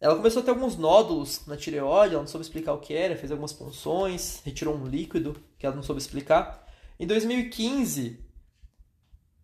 ela 0.00 0.14
começou 0.14 0.40
a 0.40 0.44
ter 0.44 0.50
alguns 0.50 0.76
nódulos 0.76 1.44
na 1.46 1.56
tireoide, 1.56 2.14
ela 2.14 2.22
não 2.22 2.28
soube 2.28 2.44
explicar 2.44 2.74
o 2.74 2.78
que 2.78 2.94
era, 2.94 3.16
fez 3.16 3.32
algumas 3.32 3.52
punções, 3.52 4.40
retirou 4.44 4.76
um 4.76 4.86
líquido 4.86 5.36
que 5.58 5.66
ela 5.66 5.74
não 5.74 5.82
soube 5.82 6.00
explicar. 6.00 6.64
Em 7.00 7.06
2015, 7.06 8.24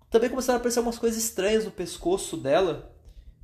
também 0.09 0.31
começaram 0.31 0.59
a 0.59 0.61
aparecer 0.61 0.79
algumas 0.79 0.99
coisas 0.99 1.23
estranhas 1.23 1.65
no 1.65 1.71
pescoço 1.71 2.37
dela. 2.37 2.92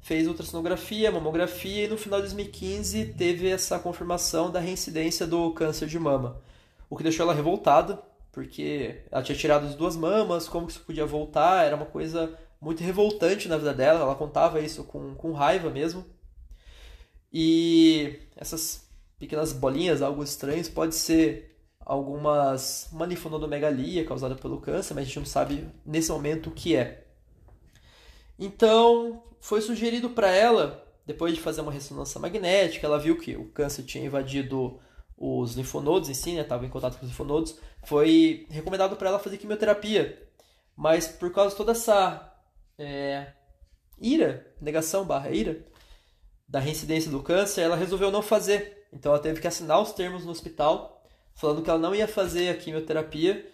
Fez 0.00 0.26
ultrassonografia, 0.26 1.10
mamografia 1.10 1.84
e 1.84 1.88
no 1.88 1.98
final 1.98 2.20
de 2.20 2.28
2015 2.28 3.14
teve 3.14 3.48
essa 3.48 3.78
confirmação 3.78 4.50
da 4.50 4.60
reincidência 4.60 5.26
do 5.26 5.50
câncer 5.52 5.86
de 5.86 5.98
mama. 5.98 6.40
O 6.88 6.96
que 6.96 7.02
deixou 7.02 7.24
ela 7.24 7.34
revoltada, 7.34 8.00
porque 8.32 9.02
ela 9.10 9.22
tinha 9.22 9.36
tirado 9.36 9.66
as 9.66 9.74
duas 9.74 9.96
mamas, 9.96 10.48
como 10.48 10.66
que 10.66 10.72
isso 10.72 10.82
podia 10.82 11.04
voltar? 11.04 11.64
Era 11.64 11.76
uma 11.76 11.86
coisa 11.86 12.38
muito 12.60 12.82
revoltante 12.82 13.48
na 13.48 13.56
vida 13.56 13.74
dela, 13.74 14.00
ela 14.00 14.14
contava 14.14 14.60
isso 14.60 14.84
com, 14.84 15.14
com 15.14 15.32
raiva 15.32 15.70
mesmo. 15.70 16.04
E 17.32 18.18
essas 18.36 18.88
pequenas 19.18 19.52
bolinhas, 19.52 20.00
algo 20.00 20.22
estranhos, 20.22 20.68
pode 20.68 20.94
ser 20.94 21.56
algumas 21.80 22.88
uma 22.92 23.06
linfonodomegalia 23.06 24.04
causada 24.04 24.34
pelo 24.34 24.60
câncer, 24.60 24.94
mas 24.94 25.02
a 25.02 25.06
gente 25.06 25.18
não 25.18 25.26
sabe 25.26 25.66
nesse 25.84 26.10
momento 26.10 26.48
o 26.50 26.52
que 26.52 26.76
é. 26.76 27.07
Então, 28.38 29.22
foi 29.40 29.60
sugerido 29.60 30.10
para 30.10 30.30
ela 30.30 30.84
depois 31.08 31.34
de 31.34 31.40
fazer 31.40 31.62
uma 31.62 31.72
ressonância 31.72 32.20
magnética, 32.20 32.86
ela 32.86 32.98
viu 32.98 33.18
que 33.18 33.34
o 33.34 33.46
câncer 33.46 33.82
tinha 33.82 34.04
invadido 34.04 34.78
os 35.16 35.54
linfonodos 35.56 36.10
em 36.10 36.14
si, 36.14 36.34
né? 36.34 36.42
Estava 36.42 36.66
em 36.66 36.68
contato 36.68 36.98
com 36.98 37.06
os 37.06 37.10
linfonodos. 37.10 37.58
Foi 37.86 38.46
recomendado 38.50 38.94
para 38.94 39.08
ela 39.08 39.18
fazer 39.18 39.38
quimioterapia. 39.38 40.22
Mas 40.76 41.08
por 41.08 41.32
causa 41.32 41.52
de 41.52 41.56
toda 41.56 41.72
essa 41.72 42.30
é, 42.78 43.32
ira, 43.98 44.54
negação 44.60 45.06
barra 45.06 45.30
ira, 45.30 45.64
da 46.46 46.60
reincidência 46.60 47.10
do 47.10 47.22
câncer, 47.22 47.62
ela 47.62 47.74
resolveu 47.74 48.10
não 48.10 48.20
fazer. 48.20 48.86
Então 48.92 49.10
ela 49.10 49.22
teve 49.22 49.40
que 49.40 49.48
assinar 49.48 49.80
os 49.80 49.92
termos 49.92 50.26
no 50.26 50.30
hospital, 50.30 51.02
falando 51.34 51.62
que 51.62 51.70
ela 51.70 51.78
não 51.78 51.94
ia 51.94 52.06
fazer 52.06 52.50
a 52.50 52.54
quimioterapia. 52.54 53.50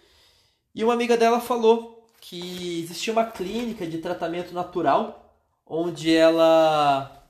E 0.75 0.83
uma 0.83 0.93
amiga 0.93 1.15
dela 1.15 1.39
falou 1.39 1.94
que 2.27 2.81
existia 2.81 3.13
uma 3.13 3.25
clínica 3.25 3.85
de 3.85 3.99
tratamento 3.99 4.51
natural, 4.51 5.37
onde 5.63 6.11
ela 6.15 7.23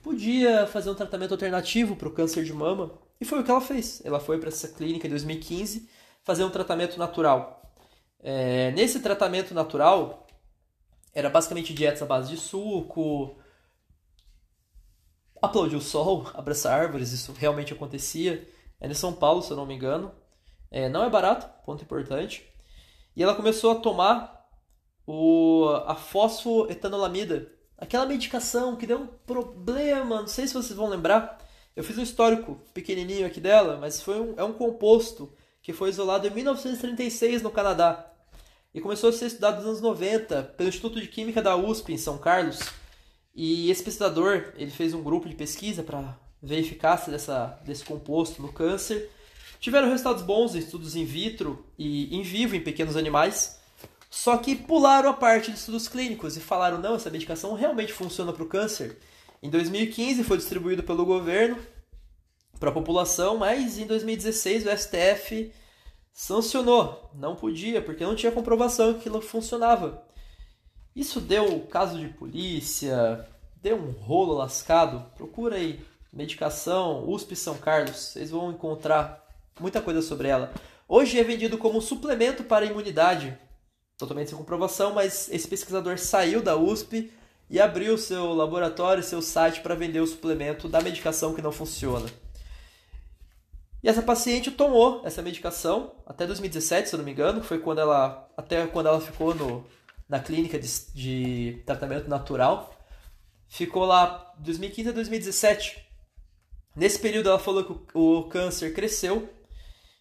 podia 0.00 0.64
fazer 0.68 0.90
um 0.90 0.94
tratamento 0.94 1.32
alternativo 1.32 1.96
para 1.96 2.06
o 2.06 2.12
câncer 2.12 2.44
de 2.44 2.52
mama. 2.52 2.92
E 3.20 3.24
foi 3.24 3.40
o 3.40 3.44
que 3.44 3.50
ela 3.50 3.60
fez. 3.60 4.00
Ela 4.04 4.20
foi 4.20 4.38
para 4.38 4.48
essa 4.48 4.68
clínica 4.68 5.08
em 5.08 5.10
2015 5.10 5.88
fazer 6.22 6.44
um 6.44 6.50
tratamento 6.50 6.96
natural. 6.98 7.74
É, 8.20 8.70
nesse 8.72 9.00
tratamento 9.00 9.52
natural, 9.52 10.24
era 11.12 11.28
basicamente 11.28 11.74
dietas 11.74 12.02
à 12.02 12.06
base 12.06 12.30
de 12.30 12.36
suco, 12.36 13.36
aplaudir 15.42 15.74
o 15.74 15.80
sol, 15.80 16.30
abraçar 16.34 16.80
árvores, 16.80 17.10
isso 17.10 17.32
realmente 17.32 17.72
acontecia. 17.72 18.48
É 18.80 18.86
em 18.86 18.94
São 18.94 19.12
Paulo, 19.12 19.42
se 19.42 19.50
eu 19.50 19.56
não 19.56 19.66
me 19.66 19.74
engano. 19.74 20.12
É, 20.70 20.88
não 20.88 21.02
é 21.02 21.10
barato, 21.10 21.48
ponto 21.64 21.82
importante. 21.82 22.47
E 23.18 23.22
ela 23.24 23.34
começou 23.34 23.72
a 23.72 23.74
tomar 23.74 24.48
o, 25.04 25.66
a 25.86 25.96
fosfoetanolamida, 25.96 27.50
aquela 27.76 28.06
medicação 28.06 28.76
que 28.76 28.86
deu 28.86 28.96
um 28.96 29.08
problema, 29.08 30.20
não 30.20 30.28
sei 30.28 30.46
se 30.46 30.54
vocês 30.54 30.76
vão 30.76 30.88
lembrar. 30.88 31.36
Eu 31.74 31.82
fiz 31.82 31.98
um 31.98 32.02
histórico 32.04 32.60
pequenininho 32.72 33.26
aqui 33.26 33.40
dela, 33.40 33.76
mas 33.76 34.00
foi 34.00 34.20
um, 34.20 34.34
é 34.36 34.44
um 34.44 34.52
composto 34.52 35.34
que 35.60 35.72
foi 35.72 35.88
isolado 35.88 36.28
em 36.28 36.30
1936 36.30 37.42
no 37.42 37.50
Canadá 37.50 38.08
e 38.72 38.80
começou 38.80 39.10
a 39.10 39.12
ser 39.12 39.26
estudado 39.26 39.56
nos 39.56 39.66
anos 39.66 39.80
90 39.80 40.54
pelo 40.56 40.68
Instituto 40.68 41.00
de 41.00 41.08
Química 41.08 41.42
da 41.42 41.56
USP 41.56 41.94
em 41.94 41.98
São 41.98 42.18
Carlos. 42.18 42.60
E 43.34 43.68
esse 43.68 43.82
pesquisador 43.82 44.52
ele 44.54 44.70
fez 44.70 44.94
um 44.94 45.02
grupo 45.02 45.28
de 45.28 45.34
pesquisa 45.34 45.82
para 45.82 46.16
ver 46.40 46.54
a 46.54 46.60
eficácia 46.60 47.10
dessa, 47.10 47.58
desse 47.64 47.84
composto 47.84 48.40
no 48.40 48.52
câncer. 48.52 49.10
Tiveram 49.60 49.88
resultados 49.88 50.22
bons 50.22 50.54
em 50.54 50.58
estudos 50.58 50.94
in 50.94 51.04
vitro 51.04 51.66
e 51.76 52.14
in 52.16 52.22
vivo 52.22 52.54
em 52.54 52.60
pequenos 52.60 52.96
animais. 52.96 53.58
Só 54.10 54.36
que 54.38 54.56
pularam 54.56 55.10
a 55.10 55.14
parte 55.14 55.50
de 55.50 55.58
estudos 55.58 55.88
clínicos 55.88 56.36
e 56.36 56.40
falaram: 56.40 56.78
não, 56.78 56.94
essa 56.94 57.10
medicação 57.10 57.54
realmente 57.54 57.92
funciona 57.92 58.32
para 58.32 58.42
o 58.42 58.48
câncer. 58.48 58.98
Em 59.42 59.50
2015 59.50 60.24
foi 60.24 60.36
distribuído 60.36 60.82
pelo 60.82 61.04
governo 61.04 61.58
para 62.58 62.70
a 62.70 62.72
população, 62.72 63.36
mas 63.36 63.78
em 63.78 63.86
2016 63.86 64.66
o 64.66 64.76
STF 64.76 65.52
sancionou. 66.12 67.10
Não 67.14 67.36
podia, 67.36 67.80
porque 67.80 68.04
não 68.04 68.16
tinha 68.16 68.32
comprovação 68.32 68.94
que 68.94 69.00
aquilo 69.00 69.20
funcionava. 69.20 70.02
Isso 70.94 71.20
deu 71.20 71.60
caso 71.70 71.98
de 71.98 72.08
polícia, 72.08 73.28
deu 73.62 73.76
um 73.76 73.90
rolo 73.92 74.34
lascado. 74.34 75.08
Procura 75.14 75.56
aí, 75.56 75.80
medicação, 76.12 77.08
USP 77.08 77.36
São 77.36 77.56
Carlos, 77.56 77.96
vocês 77.96 78.30
vão 78.30 78.50
encontrar 78.50 79.27
muita 79.60 79.80
coisa 79.80 80.02
sobre 80.02 80.28
ela. 80.28 80.52
Hoje 80.88 81.18
é 81.18 81.24
vendido 81.24 81.58
como 81.58 81.80
suplemento 81.80 82.44
para 82.44 82.64
a 82.64 82.68
imunidade 82.68 83.38
totalmente 83.98 84.30
sem 84.30 84.38
comprovação, 84.38 84.94
mas 84.94 85.28
esse 85.30 85.48
pesquisador 85.48 85.98
saiu 85.98 86.40
da 86.40 86.56
USP 86.56 87.12
e 87.50 87.60
abriu 87.60 87.98
seu 87.98 88.32
laboratório, 88.32 89.02
seu 89.02 89.20
site 89.20 89.60
para 89.60 89.74
vender 89.74 90.00
o 90.00 90.06
suplemento 90.06 90.68
da 90.68 90.80
medicação 90.80 91.34
que 91.34 91.42
não 91.42 91.50
funciona. 91.50 92.08
E 93.82 93.88
essa 93.88 94.02
paciente 94.02 94.50
tomou 94.50 95.02
essa 95.04 95.20
medicação 95.20 95.92
até 96.06 96.26
2017, 96.26 96.88
se 96.88 96.94
eu 96.94 96.98
não 96.98 97.04
me 97.04 97.12
engano, 97.12 97.42
foi 97.42 97.58
quando 97.58 97.80
ela 97.80 98.28
até 98.36 98.66
quando 98.66 98.86
ela 98.86 99.00
ficou 99.00 99.34
no, 99.34 99.64
na 100.08 100.20
clínica 100.20 100.58
de, 100.58 100.68
de 100.94 101.62
tratamento 101.64 102.08
natural. 102.08 102.74
Ficou 103.48 103.84
lá 103.84 104.32
2015 104.38 104.88
a 104.90 104.92
2017. 104.92 105.86
Nesse 106.76 106.98
período 106.98 107.28
ela 107.28 107.38
falou 107.38 107.64
que 107.64 107.98
o, 107.98 108.18
o 108.18 108.28
câncer 108.28 108.74
cresceu 108.74 109.28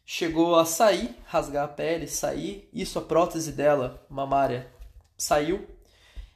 chegou 0.09 0.55
a 0.55 0.63
sair, 0.63 1.13
rasgar 1.25 1.65
a 1.65 1.67
pele, 1.67 2.07
sair. 2.07 2.69
Isso 2.73 2.97
a 2.97 3.01
prótese 3.01 3.51
dela, 3.51 4.01
mamária, 4.09 4.71
saiu. 5.17 5.67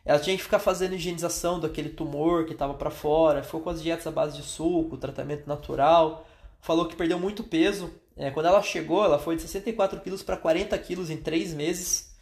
Ela 0.03 0.19
tinha 0.19 0.35
que 0.35 0.43
ficar 0.43 0.59
fazendo 0.59 0.95
higienização 0.95 1.57
daquele 1.57 1.87
tumor 1.87 2.45
que 2.45 2.51
estava 2.51 2.73
para 2.73 2.91
fora. 2.91 3.41
Ficou 3.41 3.61
com 3.61 3.69
as 3.69 3.81
dietas 3.81 4.05
à 4.05 4.11
base 4.11 4.35
de 4.35 4.43
suco, 4.43 4.97
tratamento 4.97 5.47
natural. 5.47 6.27
Falou 6.59 6.85
que 6.85 6.97
perdeu 6.97 7.17
muito 7.17 7.45
peso. 7.45 7.89
É, 8.17 8.29
quando 8.29 8.47
ela 8.47 8.61
chegou, 8.61 9.05
ela 9.05 9.17
foi 9.17 9.37
de 9.37 9.43
64 9.43 10.01
quilos 10.01 10.21
para 10.21 10.35
40 10.35 10.77
quilos 10.79 11.09
em 11.09 11.17
3 11.17 11.53
meses. 11.53 12.13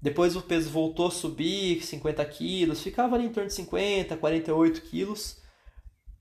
Depois 0.00 0.36
o 0.36 0.42
peso 0.42 0.70
voltou 0.70 1.08
a 1.08 1.10
subir, 1.10 1.82
50 1.84 2.24
quilos. 2.26 2.80
Ficava 2.80 3.16
ali 3.16 3.26
em 3.26 3.32
torno 3.32 3.48
de 3.48 3.54
50, 3.54 4.16
48 4.16 4.82
quilos. 4.82 5.38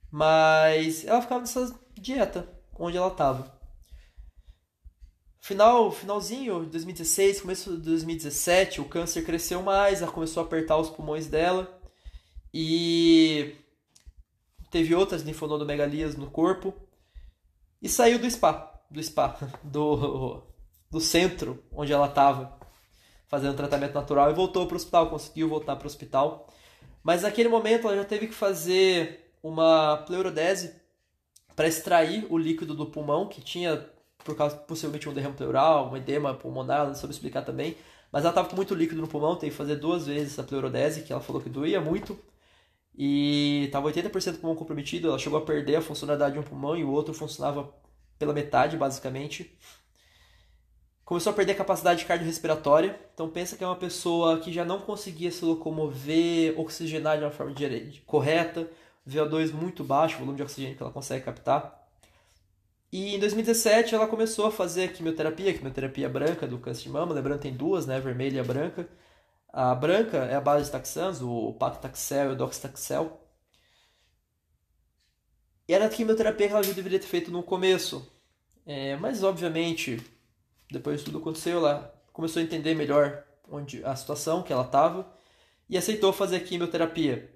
Mas 0.10 1.06
ela 1.06 1.22
ficava 1.22 1.42
nessa 1.42 1.80
dieta 1.94 2.48
onde 2.80 2.98
ela 2.98 3.10
estava. 3.10 3.61
Final, 5.44 5.92
finalzinho 5.92 6.66
de 6.66 6.70
2016, 6.70 7.42
começo 7.42 7.76
de 7.76 7.82
2017, 7.82 8.80
o 8.80 8.86
câncer 8.86 9.26
cresceu 9.26 9.64
mais, 9.64 10.00
ela 10.00 10.12
começou 10.12 10.44
a 10.44 10.46
apertar 10.46 10.78
os 10.78 10.92
pulmões 10.92 11.26
dela 11.26 11.82
e 12.54 13.56
teve 14.70 14.94
outras 14.94 15.24
linfonodomegalias 15.24 16.16
no 16.16 16.30
corpo 16.30 16.72
e 17.82 17.90
saiu 17.90 18.20
do 18.20 18.30
spa, 18.30 18.84
do 18.88 19.02
spa, 19.02 19.36
do, 19.64 20.44
do 20.92 21.02
centro 21.02 21.64
onde 21.72 21.92
ela 21.92 22.06
estava 22.06 22.56
fazendo 23.28 23.58
tratamento 23.58 23.96
natural 23.96 24.30
e 24.30 24.36
voltou 24.36 24.68
para 24.68 24.76
o 24.76 24.78
hospital, 24.78 25.10
conseguiu 25.10 25.50
voltar 25.50 25.76
para 25.76 25.86
o 25.86 25.88
hospital. 25.88 26.48
Mas 27.02 27.24
naquele 27.24 27.50
momento 27.50 27.88
ela 27.88 27.98
já 27.98 28.06
teve 28.06 28.28
que 28.28 28.34
fazer 28.36 29.34
uma 29.42 29.98
pleurodese 30.06 30.76
para 31.56 31.68
extrair 31.68 32.28
o 32.30 32.38
líquido 32.38 32.76
do 32.76 32.86
pulmão 32.86 33.28
que 33.28 33.42
tinha 33.42 33.90
por 34.24 34.36
causa 34.36 34.56
possivelmente 34.56 35.08
um 35.10 35.14
derrame 35.14 35.36
pleural, 35.36 35.92
um 35.92 35.98
edema 35.98 36.34
pulmonar, 36.34 36.88
não 36.88 36.96
soube 36.96 37.14
explicar 37.14 37.44
também. 37.44 37.78
Mas 38.12 38.24
ela 38.24 38.32
estava 38.32 38.50
com 38.50 38.56
muito 38.56 38.76
líquido 38.76 39.02
no 39.02 39.08
pulmão, 39.08 39.36
teve 39.36 39.52
que 39.52 39.58
fazer 39.58 39.78
duas 39.78 40.06
vezes 40.08 40.34
essa 40.34 40.44
pleurodese, 40.44 41.04
que 41.04 41.14
ela 41.14 41.22
falou 41.22 41.42
que 41.42 41.50
doía 41.50 41.80
muito. 41.80 42.18
E 42.94 43.66
estava 43.66 43.90
80% 43.92 44.34
do 44.34 44.40
pulmão 44.40 44.56
comprometido, 44.56 45.08
ela 45.08 45.18
chegou 45.18 45.40
a 45.40 45.46
perder 45.46 45.78
a 45.78 45.82
funcionalidade 45.82 46.34
de 46.34 46.40
um 46.40 46.44
pulmão 46.44 46.76
e 46.76 46.84
o 46.84 46.92
outro 46.92 47.14
funcionava 47.14 47.74
pela 48.20 48.34
metade, 48.34 48.76
basicamente. 48.78 49.58
Começou 51.06 51.32
a 51.32 51.36
perder 51.36 51.54
a 51.54 51.56
capacidade 51.56 52.06
cardiorrespiratória, 52.06 53.00
então 53.14 53.30
pensa 53.30 53.58
que 53.58 53.64
é 53.64 53.68
uma 53.68 53.76
pessoa 53.76 54.40
que 54.40 54.52
já 54.52 54.64
não 54.64 54.80
conseguia 54.80 55.32
se 55.32 55.44
locomover, 55.44 56.58
oxigenar 56.60 57.18
de 57.18 57.24
uma 57.24 57.32
forma 57.32 57.54
correta, 58.06 58.70
VO2 59.08 59.52
muito 59.52 59.84
baixo, 59.84 60.16
o 60.16 60.20
volume 60.20 60.38
de 60.38 60.44
oxigênio 60.44 60.78
que 60.78 60.84
ela 60.84 60.92
consegue 60.92 61.26
captar. 61.26 61.81
E 62.92 63.16
em 63.16 63.20
2017 63.20 63.96
ela 63.96 64.08
começou 64.08 64.46
a 64.48 64.52
fazer 64.52 64.92
quimioterapia, 64.94 65.54
quimioterapia 65.54 66.10
branca 66.10 66.46
do 66.46 66.60
câncer 66.60 66.84
de 66.84 66.90
mama, 66.90 67.14
lembrando 67.14 67.40
tem 67.40 67.54
duas, 67.56 67.86
né, 67.86 68.00
vermelha 68.00 68.38
e 68.38 68.40
a 68.40 68.44
branca. 68.44 68.88
A 69.54 69.74
branca 69.76 70.18
é 70.18 70.36
a 70.36 70.42
base 70.42 70.66
de 70.66 70.72
taxanos, 70.72 71.22
o 71.22 71.54
paclitaxel 71.54 72.32
e 72.32 72.34
o 72.34 72.36
doxtaxel. 72.36 73.22
E 75.68 75.74
era 75.74 75.86
a 75.86 75.90
quimioterapia 75.90 76.48
que 76.48 76.54
ela 76.54 76.64
já 76.64 76.74
deveria 76.74 77.00
ter 77.00 77.08
feito 77.08 77.32
no 77.32 77.42
começo. 77.44 78.12
É, 78.66 78.96
mas 78.98 79.24
obviamente, 79.24 80.02
depois 80.70 81.00
de 81.00 81.06
tudo 81.06 81.20
aconteceu, 81.20 81.60
ela 81.60 81.94
começou 82.12 82.42
a 82.42 82.44
entender 82.44 82.76
melhor 82.76 83.24
onde 83.50 83.84
a 83.86 83.96
situação 83.96 84.44
que 84.44 84.52
ela 84.54 84.66
estava 84.66 85.12
e 85.70 85.78
aceitou 85.78 86.12
fazer 86.14 86.38
a 86.38 86.40
quimioterapia. 86.42 87.34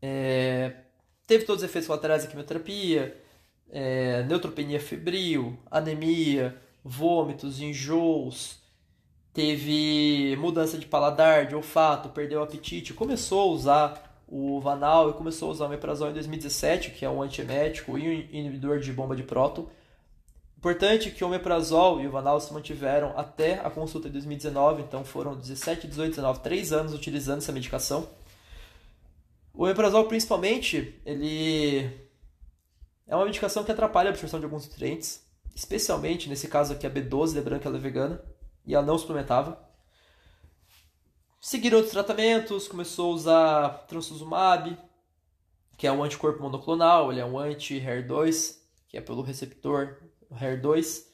É, 0.00 0.84
teve 1.26 1.44
todos 1.44 1.62
os 1.62 1.68
efeitos 1.68 1.86
colaterais 1.88 2.22
da 2.24 2.30
quimioterapia, 2.30 3.20
é, 3.72 4.22
neutropenia 4.24 4.78
febril, 4.78 5.58
anemia, 5.70 6.54
vômitos, 6.84 7.58
enjoos, 7.58 8.58
teve 9.32 10.36
mudança 10.38 10.76
de 10.76 10.84
paladar, 10.84 11.46
de 11.46 11.56
olfato, 11.56 12.10
perdeu 12.10 12.40
o 12.40 12.42
apetite, 12.42 12.92
começou 12.92 13.40
a 13.40 13.46
usar 13.46 14.24
o 14.28 14.60
Vanal 14.60 15.10
e 15.10 15.14
começou 15.14 15.48
a 15.48 15.52
usar 15.52 15.66
o 15.66 15.68
Meprazol 15.70 16.10
em 16.10 16.12
2017, 16.12 16.90
que 16.90 17.04
é 17.04 17.08
um 17.08 17.22
antiemético 17.22 17.98
e 17.98 18.08
um 18.08 18.36
inibidor 18.36 18.78
de 18.78 18.92
bomba 18.92 19.16
de 19.16 19.22
próton. 19.22 19.66
Importante 20.58 21.10
que 21.10 21.24
o 21.24 21.28
Meprazol 21.28 22.00
e 22.00 22.06
o 22.06 22.10
Vanal 22.10 22.40
se 22.40 22.52
mantiveram 22.52 23.12
até 23.16 23.54
a 23.64 23.68
consulta 23.68 24.08
de 24.08 24.12
2019, 24.12 24.82
então 24.82 25.04
foram 25.04 25.34
17, 25.34 25.88
18, 25.88 26.10
19, 26.10 26.40
3 26.40 26.72
anos 26.72 26.94
utilizando 26.94 27.38
essa 27.38 27.52
medicação. 27.52 28.06
O 29.52 29.66
Meprazol, 29.66 30.04
principalmente, 30.04 30.94
ele 31.04 31.90
é 33.12 33.14
uma 33.14 33.26
medicação 33.26 33.62
que 33.62 33.70
atrapalha 33.70 34.08
a 34.08 34.10
absorção 34.10 34.40
de 34.40 34.46
alguns 34.46 34.66
nutrientes, 34.66 35.22
especialmente 35.54 36.30
nesse 36.30 36.48
caso 36.48 36.72
aqui 36.72 36.86
a 36.86 36.90
B12, 36.90 37.34
lembrando 37.34 37.60
que 37.60 37.66
ela 37.66 37.76
é 37.76 37.80
vegana, 37.80 38.24
e 38.64 38.74
ela 38.74 38.86
não 38.86 38.96
suplementava. 38.96 39.62
Seguiram 41.38 41.76
outros 41.76 41.92
tratamentos, 41.92 42.66
começou 42.66 43.12
a 43.12 43.14
usar 43.14 43.68
trastuzumab, 43.86 44.78
que 45.76 45.86
é 45.86 45.92
um 45.92 46.02
anticorpo 46.02 46.42
monoclonal, 46.42 47.12
ele 47.12 47.20
é 47.20 47.24
um 47.26 47.38
anti-HER2, 47.38 48.56
que 48.88 48.96
é 48.96 49.02
pelo 49.02 49.20
receptor 49.20 49.98
HER2 50.32 51.04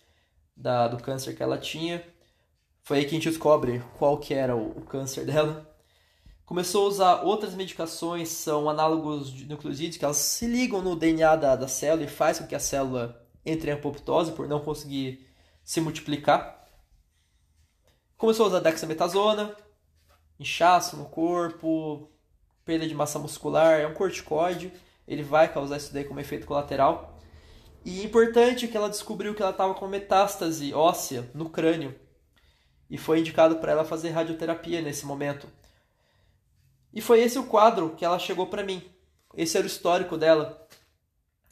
da, 0.57 0.87
do 0.87 1.03
câncer 1.03 1.35
que 1.35 1.43
ela 1.43 1.59
tinha. 1.59 2.07
Foi 2.85 2.99
aí 2.99 3.05
que 3.07 3.11
a 3.11 3.15
gente 3.15 3.29
descobre 3.29 3.83
qual 3.99 4.19
que 4.19 4.35
era 4.35 4.55
o, 4.55 4.71
o 4.71 4.83
câncer 4.83 5.27
dela. 5.27 5.68
Começou 6.49 6.87
a 6.87 6.89
usar 6.89 7.23
outras 7.25 7.55
medicações, 7.55 8.31
são 8.31 8.71
análogos 8.71 9.31
de 9.31 9.47
nucleosídeos, 9.47 9.99
que 9.99 10.05
elas 10.07 10.17
se 10.17 10.47
ligam 10.47 10.81
no 10.81 10.97
DNA 10.97 11.37
da, 11.37 11.55
da 11.55 11.69
célula 11.69 12.05
e 12.05 12.09
faz 12.09 12.39
com 12.39 12.47
que 12.47 12.55
a 12.55 12.59
célula 12.59 13.23
entre 13.45 13.71
em 13.71 13.75
apoptose 13.75 14.33
por 14.33 14.49
não 14.49 14.59
conseguir 14.59 15.29
se 15.63 15.79
multiplicar. 15.79 16.67
Começou 18.17 18.47
a 18.47 18.49
usar 18.49 18.61
dexametasona, 18.61 19.55
inchaço 20.41 20.97
no 20.97 21.05
corpo, 21.05 22.11
perda 22.65 22.89
de 22.89 22.95
massa 22.95 23.19
muscular, 23.19 23.79
é 23.79 23.87
um 23.87 23.93
corticoide, 23.93 24.73
ele 25.07 25.23
vai 25.23 25.53
causar 25.53 25.77
isso 25.77 25.93
daí 25.93 26.05
como 26.05 26.19
efeito 26.19 26.47
colateral. 26.47 27.19
E 27.85 28.03
importante 28.03 28.67
que 28.69 28.77
ela 28.77 28.89
descobriu 28.89 29.35
que 29.35 29.43
ela 29.43 29.51
estava 29.51 29.75
com 29.75 29.87
metástase 29.87 30.73
óssea 30.73 31.31
no 31.35 31.51
crânio. 31.51 31.95
E 32.89 32.97
foi 32.97 33.21
indicado 33.21 33.57
para 33.57 33.73
ela 33.73 33.85
fazer 33.85 34.09
radioterapia 34.13 34.81
nesse 34.81 35.05
momento. 35.05 35.47
E 36.93 37.01
foi 37.01 37.21
esse 37.21 37.39
o 37.39 37.45
quadro 37.45 37.95
que 37.97 38.05
ela 38.05 38.19
chegou 38.19 38.47
para 38.47 38.65
mim. 38.65 38.83
Esse 39.37 39.57
era 39.57 39.65
o 39.65 39.69
histórico 39.69 40.17
dela. 40.17 40.67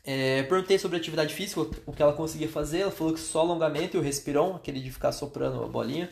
É, 0.04 0.44
perguntei 0.44 0.78
sobre 0.78 0.96
atividade 0.96 1.34
física, 1.34 1.60
o 1.84 1.92
que 1.92 2.02
ela 2.02 2.12
conseguia 2.12 2.48
fazer. 2.48 2.80
Ela 2.80 2.90
falou 2.90 3.12
que 3.12 3.20
só 3.20 3.40
alongamento 3.40 3.96
e 3.96 4.00
o 4.00 4.02
respiron, 4.02 4.54
aquele 4.56 4.80
de 4.80 4.90
ficar 4.90 5.12
soprando 5.12 5.62
a 5.62 5.68
bolinha. 5.68 6.10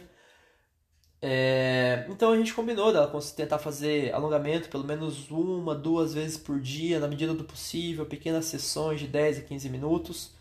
É, 1.26 2.04
então 2.10 2.32
a 2.32 2.36
gente 2.36 2.52
combinou 2.52 2.92
dela 2.92 3.10
tentar 3.34 3.58
fazer 3.58 4.12
alongamento 4.12 4.68
pelo 4.68 4.84
menos 4.84 5.30
uma, 5.30 5.74
duas 5.74 6.12
vezes 6.12 6.36
por 6.36 6.60
dia, 6.60 7.00
na 7.00 7.08
medida 7.08 7.32
do 7.32 7.44
possível, 7.44 8.04
pequenas 8.04 8.44
sessões 8.44 9.00
de 9.00 9.06
10 9.06 9.38
a 9.38 9.40
15 9.40 9.70
minutos, 9.70 10.32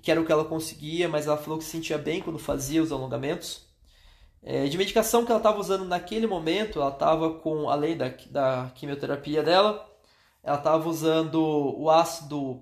que 0.00 0.12
era 0.12 0.20
o 0.20 0.24
que 0.24 0.30
ela 0.30 0.44
conseguia, 0.44 1.08
mas 1.08 1.26
ela 1.26 1.36
falou 1.36 1.58
que 1.58 1.64
se 1.64 1.70
sentia 1.70 1.98
bem 1.98 2.22
quando 2.22 2.38
fazia 2.38 2.80
os 2.80 2.92
alongamentos. 2.92 3.66
É, 4.44 4.66
de 4.66 4.76
medicação 4.76 5.24
que 5.24 5.30
ela 5.30 5.38
estava 5.38 5.60
usando 5.60 5.84
naquele 5.84 6.26
momento, 6.26 6.80
ela 6.80 6.90
estava 6.90 7.34
com, 7.34 7.70
além 7.70 7.96
da, 7.96 8.12
da 8.30 8.72
quimioterapia 8.74 9.42
dela, 9.42 9.88
ela 10.42 10.58
estava 10.58 10.88
usando 10.88 11.40
o 11.40 11.88
ácido 11.88 12.60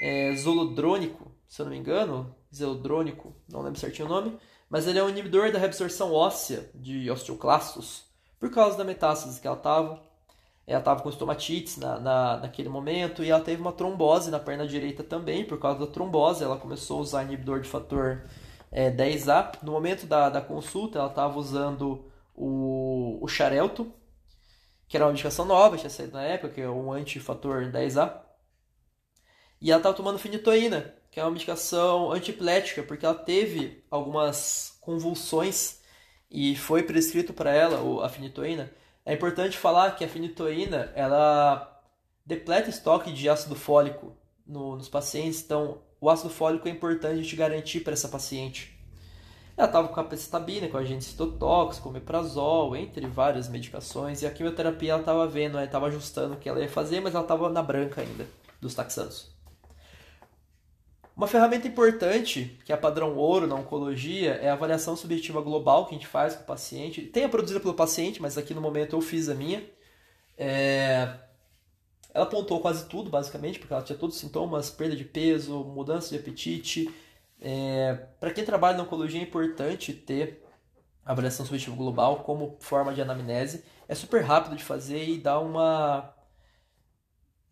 é, 0.00 0.34
zolodrônico, 0.36 1.32
se 1.48 1.60
eu 1.60 1.66
não 1.66 1.72
me 1.72 1.78
engano, 1.78 2.34
zelodrônico, 2.54 3.34
não 3.48 3.62
lembro 3.62 3.80
certinho 3.80 4.06
o 4.06 4.10
nome, 4.10 4.38
mas 4.70 4.86
ele 4.86 4.98
é 4.98 5.02
um 5.02 5.08
inibidor 5.08 5.50
da 5.50 5.58
reabsorção 5.58 6.12
óssea 6.12 6.70
de 6.74 7.10
osteoclastos, 7.10 8.04
por 8.38 8.50
causa 8.50 8.78
da 8.78 8.84
metástase 8.84 9.40
que 9.40 9.46
ela 9.46 9.56
estava. 9.56 10.02
Ela 10.64 10.78
estava 10.78 11.02
com 11.02 11.08
estomatites 11.08 11.76
na, 11.76 11.98
na, 11.98 12.36
naquele 12.38 12.68
momento 12.68 13.24
e 13.24 13.30
ela 13.30 13.42
teve 13.42 13.60
uma 13.60 13.72
trombose 13.72 14.30
na 14.30 14.38
perna 14.38 14.66
direita 14.66 15.02
também, 15.02 15.44
por 15.44 15.58
causa 15.58 15.80
da 15.80 15.86
trombose. 15.88 16.44
Ela 16.44 16.56
começou 16.56 16.98
a 16.98 17.02
usar 17.02 17.22
inibidor 17.24 17.60
de 17.60 17.68
fator 17.68 18.22
é, 18.72 18.90
10A. 18.90 19.62
No 19.62 19.72
momento 19.72 20.06
da, 20.06 20.30
da 20.30 20.40
consulta, 20.40 20.98
ela 20.98 21.08
estava 21.08 21.38
usando 21.38 22.10
o, 22.34 23.18
o 23.22 23.28
Xarelto, 23.28 23.92
que 24.88 24.96
era 24.96 25.04
uma 25.04 25.12
medicação 25.12 25.44
nova, 25.44 25.76
tinha 25.76 25.90
saído 25.90 26.14
na 26.14 26.22
época, 26.22 26.54
que 26.54 26.60
é 26.60 26.68
um 26.68 26.90
antifator 26.90 27.70
10A. 27.70 28.20
E 29.60 29.70
ela 29.70 29.78
estava 29.78 29.96
tomando 29.96 30.18
finitoína, 30.18 30.94
que 31.10 31.20
é 31.20 31.22
uma 31.22 31.30
medicação 31.30 32.10
antiepilética, 32.10 32.82
porque 32.82 33.06
ela 33.06 33.14
teve 33.14 33.84
algumas 33.90 34.76
convulsões 34.80 35.80
e 36.30 36.56
foi 36.56 36.82
prescrito 36.82 37.32
para 37.32 37.52
ela 37.52 38.04
a 38.04 38.08
finitoína. 38.08 38.72
É 39.04 39.12
importante 39.12 39.58
falar 39.58 39.92
que 39.92 40.04
a 40.04 40.08
finitoína 40.08 40.90
ela 40.94 41.68
depleta 42.24 42.70
estoque 42.70 43.12
de 43.12 43.28
ácido 43.28 43.54
fólico 43.54 44.16
no, 44.46 44.76
nos 44.76 44.88
pacientes, 44.88 45.42
então 45.44 45.82
o 46.02 46.10
ácido 46.10 46.30
fólico 46.30 46.66
é 46.66 46.70
importante 46.72 47.22
de 47.22 47.36
garantir 47.36 47.80
para 47.80 47.92
essa 47.92 48.08
paciente. 48.08 48.76
Ela 49.56 49.68
estava 49.68 49.86
com 49.86 50.00
a 50.00 50.02
capecitabina, 50.02 50.66
com 50.66 50.76
agente 50.76 51.04
citotóxico, 51.04 51.88
omeprazol, 51.88 52.74
entre 52.74 53.06
várias 53.06 53.48
medicações, 53.48 54.20
e 54.20 54.26
a 54.26 54.30
quimioterapia 54.30 54.90
ela 54.90 55.00
estava 55.00 55.28
vendo, 55.28 55.60
estava 55.60 55.86
ajustando 55.86 56.34
o 56.34 56.36
que 56.36 56.48
ela 56.48 56.58
ia 56.58 56.68
fazer, 56.68 57.00
mas 57.00 57.14
ela 57.14 57.22
estava 57.22 57.48
na 57.48 57.62
branca 57.62 58.00
ainda, 58.00 58.26
dos 58.60 58.74
taxanos. 58.74 59.30
Uma 61.16 61.28
ferramenta 61.28 61.68
importante, 61.68 62.58
que 62.64 62.72
é 62.72 62.74
a 62.74 62.78
padrão 62.78 63.14
ouro 63.14 63.46
na 63.46 63.54
oncologia, 63.54 64.32
é 64.42 64.48
a 64.50 64.54
avaliação 64.54 64.96
subjetiva 64.96 65.40
global 65.40 65.86
que 65.86 65.94
a 65.94 65.98
gente 65.98 66.08
faz 66.08 66.34
com 66.34 66.42
o 66.42 66.46
paciente. 66.46 67.02
Tem 67.02 67.22
a 67.22 67.28
produzida 67.28 67.60
pelo 67.60 67.74
paciente, 67.74 68.20
mas 68.20 68.36
aqui 68.36 68.52
no 68.52 68.60
momento 68.60 68.96
eu 68.96 69.00
fiz 69.00 69.28
a 69.28 69.34
minha. 69.36 69.62
É... 70.36 71.14
Ela 72.12 72.24
apontou 72.24 72.60
quase 72.60 72.86
tudo, 72.88 73.10
basicamente, 73.10 73.58
porque 73.58 73.72
ela 73.72 73.82
tinha 73.82 73.98
todos 73.98 74.16
os 74.16 74.20
sintomas, 74.20 74.70
perda 74.70 74.96
de 74.96 75.04
peso, 75.04 75.64
mudança 75.64 76.10
de 76.10 76.16
apetite. 76.16 76.90
É, 77.40 77.94
Para 78.20 78.32
quem 78.32 78.44
trabalha 78.44 78.76
na 78.76 78.84
oncologia 78.84 79.20
é 79.20 79.24
importante 79.24 79.92
ter 79.92 80.44
avaliação 81.04 81.44
subjetiva 81.46 81.76
global 81.76 82.22
como 82.24 82.56
forma 82.60 82.94
de 82.94 83.02
anamnese. 83.02 83.64
É 83.88 83.94
super 83.94 84.22
rápido 84.22 84.56
de 84.56 84.64
fazer 84.64 85.04
e 85.08 85.18
dá 85.18 85.38
uma 85.40 86.14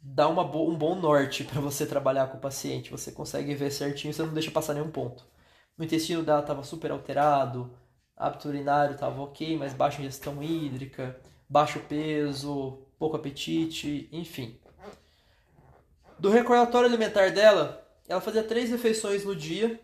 dá 0.02 0.28
uma 0.28 0.42
um 0.44 0.76
bom 0.76 0.94
norte 0.94 1.44
para 1.44 1.60
você 1.60 1.86
trabalhar 1.86 2.28
com 2.28 2.38
o 2.38 2.40
paciente. 2.40 2.90
Você 2.90 3.12
consegue 3.12 3.54
ver 3.54 3.70
certinho, 3.70 4.12
você 4.12 4.22
não 4.22 4.34
deixa 4.34 4.50
passar 4.50 4.74
nenhum 4.74 4.90
ponto. 4.90 5.24
O 5.78 5.84
intestino 5.84 6.22
dela 6.22 6.40
estava 6.40 6.62
super 6.62 6.90
alterado, 6.90 7.70
hábito 8.16 8.48
urinário 8.48 8.94
estava 8.94 9.22
ok, 9.22 9.56
mas 9.58 9.72
baixa 9.74 10.00
ingestão 10.02 10.42
hídrica, 10.42 11.18
baixo 11.48 11.80
peso, 11.88 12.86
pouco 13.00 13.16
apetite, 13.16 14.06
enfim. 14.12 14.58
Do 16.18 16.28
recordatório 16.28 16.86
alimentar 16.86 17.30
dela, 17.30 17.82
ela 18.06 18.20
fazia 18.20 18.42
três 18.42 18.68
refeições 18.68 19.24
no 19.24 19.34
dia. 19.34 19.80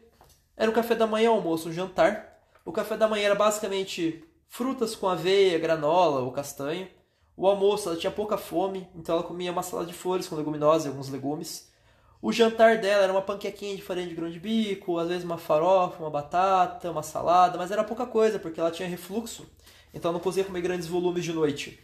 Era 0.54 0.70
o 0.70 0.74
café 0.74 0.94
da 0.94 1.06
manhã, 1.06 1.30
almoço, 1.30 1.70
um 1.70 1.72
jantar. 1.72 2.38
O 2.62 2.70
café 2.70 2.94
da 2.94 3.08
manhã 3.08 3.24
era 3.24 3.34
basicamente 3.34 4.22
frutas 4.48 4.94
com 4.94 5.08
aveia, 5.08 5.58
granola 5.58 6.20
ou 6.20 6.30
castanha. 6.30 6.90
O 7.34 7.46
almoço, 7.46 7.88
ela 7.88 7.98
tinha 7.98 8.10
pouca 8.10 8.36
fome, 8.36 8.86
então 8.94 9.14
ela 9.14 9.24
comia 9.24 9.50
uma 9.50 9.62
salada 9.62 9.88
de 9.88 9.94
folhas 9.94 10.28
com 10.28 10.36
leguminosas 10.36 10.84
e 10.84 10.88
alguns 10.88 11.08
legumes. 11.08 11.72
O 12.20 12.30
jantar 12.30 12.78
dela 12.78 13.04
era 13.04 13.12
uma 13.12 13.22
panquequinha 13.22 13.74
de 13.76 13.82
farinha 13.82 14.08
de 14.08 14.14
grão 14.14 14.28
de 14.28 14.38
bico, 14.38 14.98
às 14.98 15.08
vezes 15.08 15.24
uma 15.24 15.38
farofa, 15.38 16.02
uma 16.02 16.10
batata, 16.10 16.90
uma 16.90 17.02
salada, 17.02 17.56
mas 17.56 17.70
era 17.70 17.82
pouca 17.82 18.04
coisa 18.04 18.38
porque 18.38 18.60
ela 18.60 18.70
tinha 18.70 18.88
refluxo, 18.88 19.46
então 19.94 20.12
não 20.12 20.20
conseguia 20.20 20.44
comer 20.44 20.60
grandes 20.60 20.86
volumes 20.86 21.24
de 21.24 21.32
noite. 21.32 21.80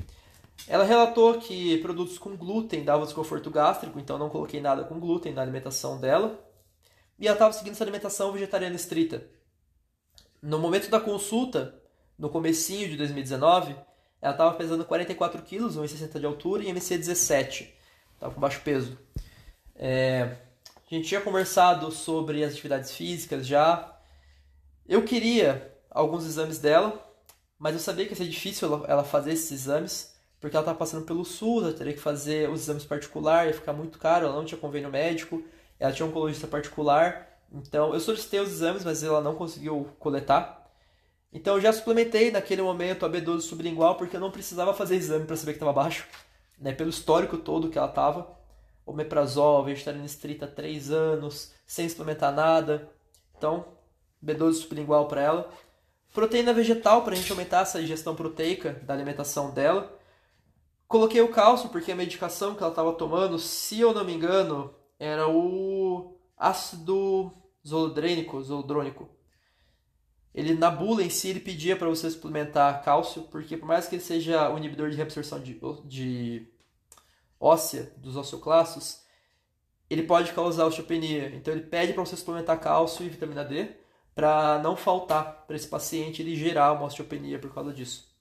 Ela 0.69 0.85
relatou 0.85 1.39
que 1.41 1.79
produtos 1.79 2.19
com 2.19 2.37
glúten 2.37 2.85
davam 2.85 3.05
desconforto 3.05 3.51
gástrico, 3.51 3.99
então 3.99 4.19
não 4.19 4.31
coloquei 4.31 4.61
nada 4.61 4.85
com 4.85 5.01
glúten 5.01 5.33
na 5.33 5.43
alimentação 5.43 6.01
dela. 6.01 6.39
E 7.19 7.27
ela 7.27 7.35
estava 7.35 7.53
seguindo 7.53 7.73
essa 7.73 7.85
alimentação 7.85 8.33
vegetariana 8.33 8.77
estrita. 8.77 9.25
No 10.41 10.59
momento 10.59 10.89
da 10.91 11.01
consulta, 11.01 11.81
no 12.19 12.29
comecinho 12.29 12.89
de 12.89 12.97
2019, 12.97 13.77
ela 14.21 14.33
estava 14.33 14.55
pesando 14.55 14.85
44 14.85 15.43
quilos, 15.43 15.77
1,60 15.77 16.21
de 16.21 16.27
altura 16.27 16.63
e 16.63 16.69
MC 16.69 16.97
17. 16.97 17.75
Estava 18.15 18.33
com 18.33 18.41
baixo 18.41 18.61
peso. 18.63 18.97
É, 19.75 20.37
a 20.91 20.95
gente 20.95 21.09
tinha 21.09 21.21
conversado 21.21 21.91
sobre 21.91 22.45
as 22.45 22.53
atividades 22.53 22.93
físicas 22.93 23.47
já. 23.47 23.99
Eu 24.87 25.05
queria 25.05 25.73
alguns 25.91 26.25
exames 26.25 26.59
dela, 26.59 27.05
mas 27.59 27.75
eu 27.75 27.81
sabia 27.81 28.05
que 28.05 28.13
ia 28.13 28.17
ser 28.17 28.29
difícil 28.29 28.85
ela, 28.87 29.03
fazer 29.03 29.33
esses 29.33 29.51
exames 29.51 30.12
porque 30.43 30.57
ela 30.57 30.65
estava 30.65 30.77
passando 30.77 31.07
pelo 31.07 31.25
SUS, 31.25 31.63
ela 31.63 31.73
teria 31.73 31.93
que 31.93 32.01
fazer 32.01 32.51
os 32.51 32.63
exames 32.63 32.85
particulares, 32.85 33.53
ia 33.53 33.61
ficar 33.61 33.73
muito 33.73 33.97
caro, 33.97 34.27
ela 34.27 34.35
não 34.35 34.45
tinha 34.45 34.61
convênio 34.61 34.91
médico, 34.91 35.41
ela 35.79 35.93
tinha 35.93 36.05
um 36.05 36.09
oncologista 36.09 36.49
particular, 36.49 37.39
então 37.53 37.95
eu 37.95 38.01
solicitei 38.01 38.41
os 38.41 38.51
exames, 38.51 38.85
mas 38.85 39.05
ela 39.05 39.21
não 39.21 39.37
conseguiu 39.37 39.89
coletar. 40.01 40.69
Então 41.33 41.55
eu 41.55 41.61
já 41.61 41.73
suplementei 41.73 42.33
naquele 42.33 42.61
momento 42.61 43.07
a 43.07 43.09
B12 43.09 43.43
sublingual, 43.43 43.95
porque 43.95 44.17
eu 44.17 44.21
não 44.21 44.33
precisava 44.33 44.75
fazer 44.75 44.97
exame 44.97 45.27
para 45.27 45.37
saber 45.37 45.53
que 45.53 45.59
estava 45.59 45.73
baixo, 45.73 46.09
né, 46.59 46.73
pelo 46.73 46.91
histórico 46.91 47.39
todo 47.39 47.71
que 47.71 47.79
ela 47.79 47.89
estava. 47.89 48.37
Omeprazol, 48.85 49.63
vegetariana 49.63 50.05
estrita 50.05 50.45
há 50.45 50.49
3 50.49 50.91
anos, 50.91 51.53
sem 51.65 51.89
suplementar 51.89 52.35
nada. 52.35 52.91
Então, 53.39 53.65
B12 54.23 54.55
sublingual 54.55 55.07
para 55.07 55.23
ela. 55.23 55.51
Proteína 56.13 56.53
vegetal 56.53 57.03
para 57.03 57.13
a 57.13 57.17
gente 57.17 57.31
aumentar 57.31 57.61
essa 57.61 57.81
ingestão 57.81 58.17
proteica 58.17 58.73
da 58.83 58.93
alimentação 58.93 59.53
dela. 59.53 60.02
Coloquei 60.93 61.23
o 61.23 61.29
cálcio 61.29 61.71
porque 61.71 61.91
a 61.91 61.97
medicação 61.97 62.55
que 62.55 62.63
ela 62.63 62.71
estava 62.71 62.93
tomando, 62.93 63.39
se 63.39 63.81
eu 63.81 63.95
não 63.95 64.05
me 64.05 64.13
engano, 64.13 64.75
era 64.99 65.27
o 65.27 66.19
ácido 66.37 67.33
zolodrênico, 67.67 68.43
zolodrônico. 68.43 69.09
Ele 70.35 70.53
na 70.53 70.71
bula 70.71 71.03
em 71.03 71.09
si 71.09 71.29
ele 71.29 71.41
pedia 71.41 71.77
para 71.77 71.89
você 71.89 72.11
suplementar 72.11 72.85
cálcio, 72.85 73.23
porque 73.23 73.57
por 73.57 73.65
mais 73.65 73.89
que 73.89 73.95
ele 73.95 74.03
seja 74.03 74.51
o 74.51 74.59
inibidor 74.59 74.91
de 74.91 74.97
reabsorção 74.97 75.41
de, 75.41 75.59
de 75.87 76.47
óssea 77.41 77.91
dos 77.97 78.15
osteoclastos, 78.15 79.01
ele 79.89 80.03
pode 80.03 80.31
causar 80.35 80.67
osteopenia. 80.67 81.35
Então 81.35 81.55
ele 81.55 81.63
pede 81.63 81.95
para 81.95 82.05
você 82.05 82.19
suplementar 82.19 82.61
cálcio 82.61 83.07
e 83.07 83.09
vitamina 83.09 83.47
D 83.47 83.77
para 84.15 84.59
não 84.59 84.77
faltar 84.77 85.47
para 85.47 85.57
esse 85.57 85.69
paciente 85.69 86.21
ele 86.21 86.37
gerar 86.37 86.75
uma 86.75 86.85
osteopenia 86.85 87.39
por 87.39 87.55
causa 87.55 87.73
disso. 87.73 88.12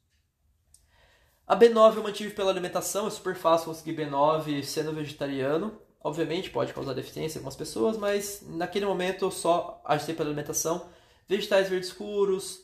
A 1.51 1.55
B9 1.57 1.97
eu 1.97 2.03
mantive 2.03 2.33
pela 2.33 2.49
alimentação, 2.49 3.07
é 3.07 3.09
super 3.09 3.35
fácil 3.35 3.65
conseguir 3.65 3.93
B9 3.97 4.63
sendo 4.63 4.93
vegetariano. 4.93 5.77
Obviamente 6.01 6.49
pode 6.49 6.73
causar 6.73 6.93
deficiência 6.93 7.37
em 7.37 7.39
algumas 7.39 7.57
pessoas, 7.57 7.97
mas 7.97 8.41
naquele 8.47 8.85
momento 8.85 9.25
eu 9.25 9.31
só 9.31 9.81
ajustei 9.83 10.15
pela 10.15 10.29
alimentação. 10.29 10.87
Vegetais 11.27 11.67
verdes 11.67 11.89
escuros, 11.89 12.61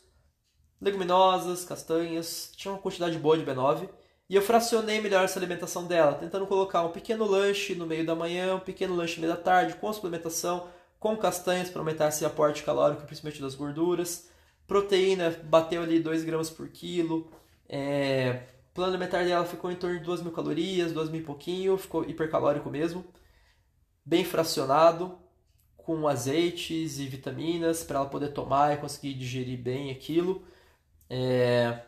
leguminosas, 0.79 1.65
castanhas, 1.65 2.49
tinha 2.55 2.71
uma 2.71 2.79
quantidade 2.79 3.19
boa 3.19 3.37
de 3.37 3.43
B9. 3.43 3.89
E 4.29 4.35
eu 4.37 4.41
fracionei 4.41 5.01
melhor 5.01 5.25
essa 5.25 5.37
alimentação 5.37 5.85
dela, 5.85 6.13
tentando 6.13 6.47
colocar 6.47 6.81
um 6.83 6.91
pequeno 6.93 7.25
lanche 7.25 7.75
no 7.75 7.85
meio 7.85 8.05
da 8.05 8.15
manhã, 8.15 8.55
um 8.55 8.61
pequeno 8.61 8.95
lanche 8.95 9.15
no 9.15 9.27
meio 9.27 9.35
da 9.35 9.41
tarde, 9.41 9.73
com 9.73 9.91
suplementação, 9.91 10.69
com 10.97 11.17
castanhas 11.17 11.69
para 11.69 11.81
aumentar 11.81 12.07
esse 12.07 12.23
aporte 12.23 12.63
calórico, 12.63 13.05
principalmente 13.05 13.41
das 13.41 13.53
gorduras. 13.53 14.29
Proteína 14.65 15.37
bateu 15.43 15.83
ali 15.83 15.99
2 15.99 16.23
gramas 16.23 16.49
por 16.49 16.69
quilo. 16.69 17.29
É... 17.67 18.55
Plano 18.77 18.91
alimentar 18.91 19.25
dela 19.25 19.43
ficou 19.43 19.71
em 19.71 19.75
torno 19.75 19.97
de 19.97 20.05
2 20.05 20.21
mil 20.21 20.31
calorias, 20.31 20.93
2 20.93 21.09
mil 21.09 21.21
e 21.21 21.23
pouquinho, 21.23 21.79
ficou 21.79 22.07
hipercalórico 22.07 22.69
mesmo. 22.69 23.03
Bem 24.05 24.23
fracionado, 24.23 25.17
com 25.75 26.07
azeites 26.07 26.99
e 26.99 27.07
vitaminas 27.07 27.83
para 27.83 27.97
ela 27.97 28.07
poder 28.07 28.33
tomar 28.33 28.75
e 28.75 28.77
conseguir 28.77 29.15
digerir 29.15 29.57
bem 29.57 29.89
aquilo. 29.89 30.45
É... 31.09 31.79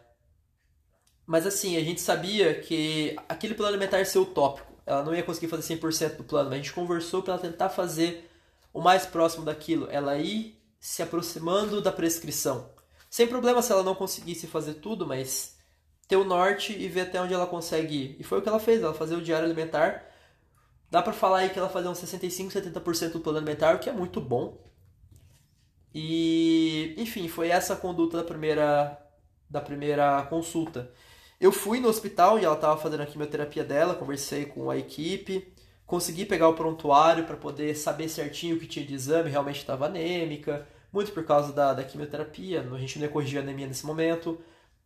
Mas 1.27 1.45
assim, 1.45 1.77
a 1.77 1.81
gente 1.81 2.01
sabia 2.01 2.59
que 2.59 3.15
aquele 3.29 3.53
plano 3.53 3.69
alimentar 3.69 3.99
ia 3.99 4.05
ser 4.05 4.17
utópico. 4.17 4.73
Ela 4.83 5.03
não 5.03 5.13
ia 5.13 5.21
conseguir 5.21 5.47
fazer 5.47 5.75
100% 5.75 6.15
do 6.15 6.23
plano, 6.23 6.49
mas 6.49 6.59
a 6.59 6.63
gente 6.63 6.73
conversou 6.73 7.21
para 7.21 7.33
ela 7.33 7.41
tentar 7.43 7.69
fazer 7.69 8.31
o 8.73 8.81
mais 8.81 9.05
próximo 9.05 9.45
daquilo. 9.45 9.87
Ela 9.91 10.17
ir 10.17 10.59
se 10.79 11.03
aproximando 11.03 11.83
da 11.83 11.91
prescrição. 11.91 12.67
Sem 13.11 13.27
problema 13.27 13.61
se 13.61 13.71
ela 13.71 13.83
não 13.83 13.93
conseguisse 13.93 14.47
fazer 14.47 14.73
tudo, 14.75 15.05
mas 15.05 15.58
ter 16.09 16.17
o 16.17 16.23
norte 16.25 16.73
e 16.73 16.87
ver 16.87 17.01
até 17.01 17.21
onde 17.21 17.35
ela 17.35 17.45
consegue 17.45 17.95
ir. 17.95 18.15
E 18.19 18.23
foi 18.23 18.39
o 18.39 18.41
que 18.41 18.49
ela 18.49 18.59
fez, 18.59 18.81
ela 18.81 18.95
fazia 18.95 19.15
o 19.15 19.21
diário 19.21 19.45
alimentar. 19.45 20.03
Dá 20.89 21.03
para 21.03 21.13
falar 21.13 21.39
aí 21.39 21.49
que 21.49 21.59
ela 21.59 21.69
fazia 21.69 21.89
uns 21.89 21.99
65, 21.99 22.51
70% 22.51 23.11
do 23.11 23.19
plano 23.19 23.37
alimentar, 23.37 23.75
o 23.75 23.79
que 23.79 23.87
é 23.89 23.93
muito 23.93 24.19
bom. 24.19 24.57
E, 25.93 26.95
enfim, 26.97 27.27
foi 27.27 27.49
essa 27.49 27.73
a 27.73 27.77
conduta 27.77 28.17
da 28.17 28.23
primeira 28.23 28.99
da 29.47 29.61
primeira 29.61 30.23
consulta. 30.23 30.91
Eu 31.39 31.51
fui 31.51 31.79
no 31.79 31.87
hospital 31.87 32.39
e 32.39 32.45
ela 32.45 32.55
estava 32.55 32.79
fazendo 32.79 33.01
a 33.01 33.05
quimioterapia 33.05 33.63
dela, 33.63 33.95
conversei 33.95 34.45
com 34.45 34.69
a 34.69 34.77
equipe, 34.77 35.51
consegui 35.85 36.25
pegar 36.25 36.49
o 36.49 36.53
prontuário 36.53 37.25
para 37.25 37.37
poder 37.37 37.75
saber 37.75 38.09
certinho 38.09 38.55
o 38.55 38.59
que 38.59 38.67
tinha 38.67 38.85
de 38.85 38.93
exame, 38.93 39.29
realmente 39.29 39.57
estava 39.57 39.85
anêmica, 39.87 40.67
muito 40.91 41.11
por 41.11 41.23
causa 41.23 41.53
da, 41.53 41.73
da 41.73 41.83
quimioterapia, 41.83 42.61
a 42.61 42.77
gente 42.77 42.99
não 42.99 43.05
ia 43.05 43.11
corrigir 43.11 43.39
anemia 43.39 43.67
nesse 43.67 43.85
momento, 43.85 44.39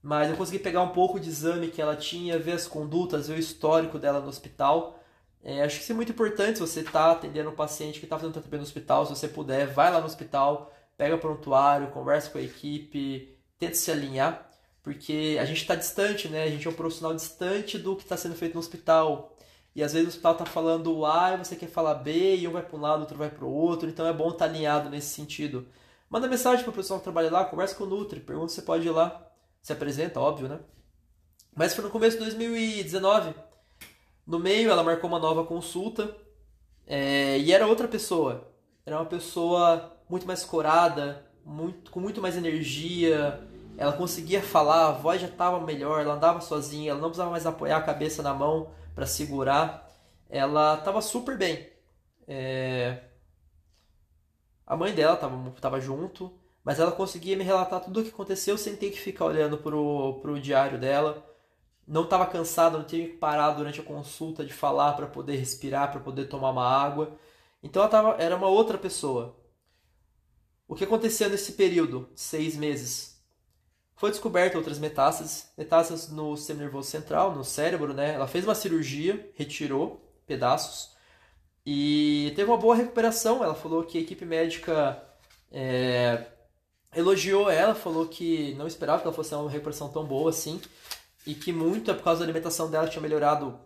mas 0.03 0.29
eu 0.29 0.35
consegui 0.35 0.59
pegar 0.59 0.81
um 0.81 0.89
pouco 0.89 1.17
de 1.17 1.29
exame 1.29 1.69
que 1.69 1.81
ela 1.81 1.95
tinha, 1.95 2.37
ver 2.37 2.51
as 2.51 2.67
condutas, 2.67 3.29
ver 3.29 3.35
o 3.35 3.39
histórico 3.39 3.97
dela 3.97 4.19
no 4.19 4.27
hospital. 4.27 4.99
É, 5.41 5.63
acho 5.63 5.77
que 5.77 5.83
isso 5.83 5.93
é 5.93 5.95
muito 5.95 6.11
importante 6.11 6.57
se 6.57 6.61
você 6.61 6.81
está 6.81 7.11
atendendo 7.11 7.49
um 7.49 7.55
paciente 7.55 7.99
que 7.99 8.05
está 8.05 8.17
fazendo 8.17 8.33
tratamento 8.33 8.59
no 8.59 8.67
hospital, 8.67 9.05
se 9.05 9.15
você 9.15 9.29
puder, 9.29 9.65
vai 9.67 9.91
lá 9.91 9.99
no 9.99 10.05
hospital, 10.05 10.73
pega 10.97 11.15
o 11.15 11.19
prontuário, 11.19 11.87
conversa 11.91 12.29
com 12.29 12.37
a 12.37 12.41
equipe, 12.41 13.37
tenta 13.57 13.75
se 13.75 13.91
alinhar, 13.91 14.49
porque 14.83 15.37
a 15.39 15.45
gente 15.45 15.61
está 15.61 15.75
distante, 15.75 16.27
né? 16.27 16.43
A 16.43 16.49
gente 16.49 16.67
é 16.67 16.69
um 16.69 16.73
profissional 16.73 17.15
distante 17.15 17.77
do 17.77 17.95
que 17.95 18.03
está 18.03 18.17
sendo 18.17 18.35
feito 18.35 18.55
no 18.55 18.59
hospital. 18.59 19.37
E 19.75 19.81
às 19.83 19.93
vezes 19.93 20.07
o 20.07 20.09
hospital 20.09 20.33
está 20.33 20.45
falando 20.45 21.05
A 21.05 21.33
e 21.33 21.37
você 21.37 21.55
quer 21.55 21.69
falar 21.69 21.95
B, 21.95 22.35
e 22.37 22.47
um 22.47 22.51
vai 22.51 22.61
para 22.61 22.77
um 22.77 22.81
lado, 22.81 23.01
outro 23.01 23.17
vai 23.17 23.29
para 23.29 23.45
o 23.45 23.51
outro, 23.53 23.89
então 23.89 24.05
é 24.05 24.13
bom 24.13 24.29
estar 24.29 24.39
tá 24.39 24.45
alinhado 24.45 24.89
nesse 24.89 25.13
sentido. 25.13 25.67
Manda 26.09 26.27
mensagem 26.27 26.63
para 26.63 26.71
o 26.71 26.75
pessoal 26.75 26.99
que 26.99 27.05
trabalha 27.05 27.31
lá, 27.31 27.45
conversa 27.45 27.75
com 27.75 27.85
o 27.85 27.87
Nutri, 27.87 28.19
pergunta 28.19 28.51
se 28.51 28.61
pode 28.61 28.85
ir 28.85 28.91
lá. 28.91 29.32
Se 29.63 29.71
apresenta, 29.71 30.19
óbvio, 30.19 30.49
né? 30.49 30.60
Mas 31.56 31.73
foi 31.73 31.86
no 31.86 31.89
começo 31.89 32.17
de 32.17 32.23
2019. 32.23 33.34
No 34.28 34.38
meio, 34.38 34.69
ela 34.69 34.84
marcou 34.84 35.10
uma 35.10 35.19
nova 35.19 35.45
consulta 35.45 36.15
é, 36.86 37.39
e 37.39 37.54
era 37.54 37.65
outra 37.65 37.88
pessoa. 37.88 38.52
Era 38.86 38.97
uma 38.97 39.06
pessoa 39.06 39.97
muito 40.10 40.28
mais 40.28 40.43
corada, 40.43 41.26
muito, 41.45 41.91
com 41.91 42.02
muito 42.02 42.21
mais 42.21 42.36
energia. 42.36 43.41
Ela 43.78 43.93
conseguia 43.93 44.41
falar, 44.41 44.88
a 44.88 44.91
voz 44.91 45.21
já 45.21 45.28
estava 45.28 45.60
melhor, 45.62 46.02
ela 46.02 46.15
andava 46.15 46.41
sozinha, 46.41 46.91
ela 46.91 46.99
não 46.99 47.08
precisava 47.08 47.32
mais 47.32 47.45
apoiar 47.45 47.78
a 47.78 47.82
cabeça 47.82 48.21
na 48.21 48.34
mão 48.34 48.69
para 48.93 49.06
segurar. 49.06 49.89
Ela 50.30 50.76
estava 50.78 51.02
super 51.02 51.38
bem. 51.38 51.69
É... 52.28 53.02
A 54.67 54.76
mãe 54.76 54.93
dela 54.93 55.13
estava 55.13 55.52
tava 55.62 55.80
junto, 55.80 56.34
mas 56.63 56.80
ela 56.80 56.91
conseguia 56.91 57.36
me 57.36 57.43
relatar 57.43 57.82
tudo 57.82 57.99
o 57.99 58.04
que 58.04 58.10
aconteceu 58.10 58.58
sem 58.58 58.76
ter 58.76 58.89
que 58.91 58.99
ficar 58.99 59.26
olhando 59.26 59.58
pro, 59.58 60.19
pro 60.21 60.39
diário 60.39 60.80
dela. 60.80 61.26
Não 61.86 62.04
estava 62.04 62.26
cansada, 62.26 62.78
não 62.78 62.86
tinha 62.86 63.08
que 63.08 63.15
parar 63.17 63.52
durante 63.52 63.82
a 63.82 63.84
consulta 63.84 64.45
de 64.45 64.54
falar 64.54 64.93
para 64.93 65.08
poder 65.08 65.36
respirar, 65.36 65.91
para 65.91 65.99
poder 65.99 66.26
tomar 66.26 66.52
uma 66.52 66.65
água. 66.65 67.17
Então 67.62 67.82
ela 67.82 67.91
tava, 67.91 68.15
era 68.21 68.36
uma 68.36 68.47
outra 68.47 68.78
pessoa. 68.78 69.36
O 70.67 70.76
que 70.76 70.86
aconteceu 70.86 71.30
nesse 71.30 71.54
período, 71.54 72.10
seis 72.15 72.56
meses? 72.56 73.21
Foi 73.95 74.10
descoberta 74.10 74.58
outras 74.58 74.80
metástases, 74.80 75.49
metástases 75.58 76.10
no 76.10 76.36
sistema 76.36 76.62
nervoso 76.62 76.89
central, 76.89 77.36
no 77.36 77.43
cérebro, 77.43 77.93
né? 77.93 78.13
Ela 78.15 78.28
fez 78.28 78.43
uma 78.45 78.56
cirurgia, 78.56 79.32
retirou 79.36 80.02
pedaços 80.26 80.93
e 81.65 82.34
teve 82.36 82.49
uma 82.49 82.58
boa 82.58 82.76
recuperação. 82.76 83.43
Ela 83.43 83.56
falou 83.56 83.84
que 83.84 83.97
a 83.97 84.02
equipe 84.02 84.26
médica 84.26 85.02
é, 85.52 86.26
elogiou 86.95 87.49
ela, 87.49 87.75
falou 87.75 88.08
que 88.08 88.53
não 88.56 88.67
esperava 88.67 89.01
que 89.01 89.08
ela 89.08 89.15
fosse 89.15 89.34
uma 89.36 89.49
recuperação 89.49 89.89
tão 89.89 90.06
boa 90.06 90.29
assim 90.29 90.62
e 91.25 91.34
que 91.34 91.51
muito 91.51 91.89
é 91.91 91.93
por 91.93 92.03
causa 92.03 92.19
da 92.19 92.25
alimentação 92.25 92.69
dela 92.69 92.88
tinha 92.88 93.01
melhorado 93.01 93.60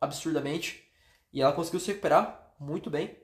absurdamente 0.00 0.84
e 1.32 1.42
ela 1.42 1.52
conseguiu 1.52 1.80
se 1.80 1.88
recuperar 1.88 2.54
muito 2.58 2.90
bem. 2.90 3.16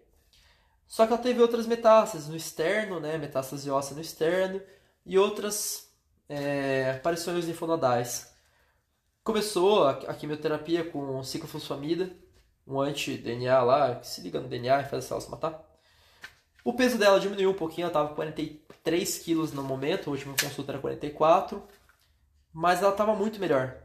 Só 0.86 1.06
que 1.06 1.12
ela 1.12 1.22
teve 1.22 1.40
outras 1.40 1.66
metástases 1.66 2.28
no 2.28 2.36
externo, 2.36 3.00
né? 3.00 3.18
Metástase 3.18 3.68
óssea 3.70 3.94
no 3.94 4.00
externo 4.00 4.60
e 5.04 5.18
outras 5.18 5.90
é, 6.28 6.92
aparições 6.96 7.44
linfonodais. 7.44 8.32
Começou 9.24 9.84
a, 9.84 9.90
a 9.90 10.14
quimioterapia 10.14 10.84
com 10.84 11.22
ciclofosfamida, 11.24 12.10
um 12.66 12.80
anti-DNA 12.80 13.62
lá, 13.62 13.96
que 13.96 14.06
se 14.06 14.20
liga 14.20 14.40
no 14.40 14.48
DNA 14.48 14.82
e 14.82 14.84
faz 14.84 15.04
a 15.04 15.08
célula 15.08 15.24
se 15.24 15.30
matar. 15.30 15.65
O 16.66 16.72
peso 16.72 16.98
dela 16.98 17.20
diminuiu 17.20 17.50
um 17.50 17.54
pouquinho, 17.54 17.84
ela 17.84 17.90
estava 17.90 18.08
com 18.08 18.16
43 18.16 19.18
quilos 19.18 19.52
no 19.52 19.62
momento, 19.62 20.08
a 20.08 20.12
última 20.12 20.34
consulta 20.34 20.72
era 20.72 20.80
44, 20.80 21.62
mas 22.52 22.82
ela 22.82 22.90
estava 22.90 23.14
muito 23.14 23.38
melhor. 23.38 23.76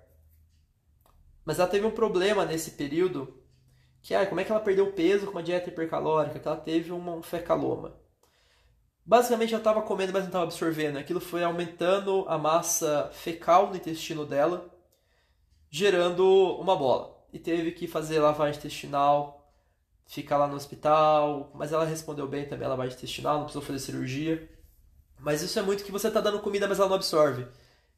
Mas 1.46 1.60
ela 1.60 1.67
teve 1.67 1.86
um 1.86 1.91
problema 1.91 2.44
nesse 2.44 2.72
período, 2.72 3.39
que 4.02 4.15
é 4.15 4.26
como 4.26 4.41
é 4.41 4.44
que 4.44 4.52
ela 4.52 4.60
perdeu 4.60 4.91
peso 4.94 5.28
com 5.28 5.34
uma 5.34 5.44
dieta 5.44 5.70
hipercalórica, 5.70 6.39
que 6.39 6.48
ela 6.48 6.58
teve 6.58 6.91
um 6.91 7.22
fecaloma. 7.22 8.02
Basicamente, 9.06 9.54
ela 9.54 9.62
estava 9.62 9.84
comendo, 9.84 10.12
mas 10.12 10.24
não 10.24 10.30
estava 10.30 10.46
absorvendo. 10.46 10.98
Aquilo 10.98 11.20
foi 11.20 11.44
aumentando 11.44 12.26
a 12.28 12.36
massa 12.36 13.12
fecal 13.13 13.70
no 13.70 13.76
intestino 13.76 14.26
dela, 14.26 14.74
gerando 15.70 16.26
uma 16.60 16.76
bola. 16.76 17.15
E 17.32 17.38
teve 17.38 17.74
que 17.74 17.88
fazer 17.88 18.20
lavagem 18.20 18.58
intestinal, 18.58 19.41
ficar 20.12 20.38
lá 20.38 20.47
no 20.47 20.56
hospital. 20.56 21.52
Mas 21.56 21.71
ela 21.71 21.86
respondeu 21.86 22.28
bem 22.28 22.45
também 22.45 22.65
a 22.65 22.69
lavagem 22.69 22.95
intestinal, 22.95 23.36
não 23.36 23.43
precisou 23.45 23.63
fazer 23.63 23.80
cirurgia. 23.80 24.50
Mas 25.19 25.41
isso 25.41 25.58
é 25.58 25.62
muito 25.62 25.84
que 25.84 25.91
você 25.91 26.08
está 26.08 26.19
dando 26.19 26.39
comida, 26.39 26.67
mas 26.67 26.80
ela 26.80 26.89
não 26.89 26.95
absorve. 26.95 27.47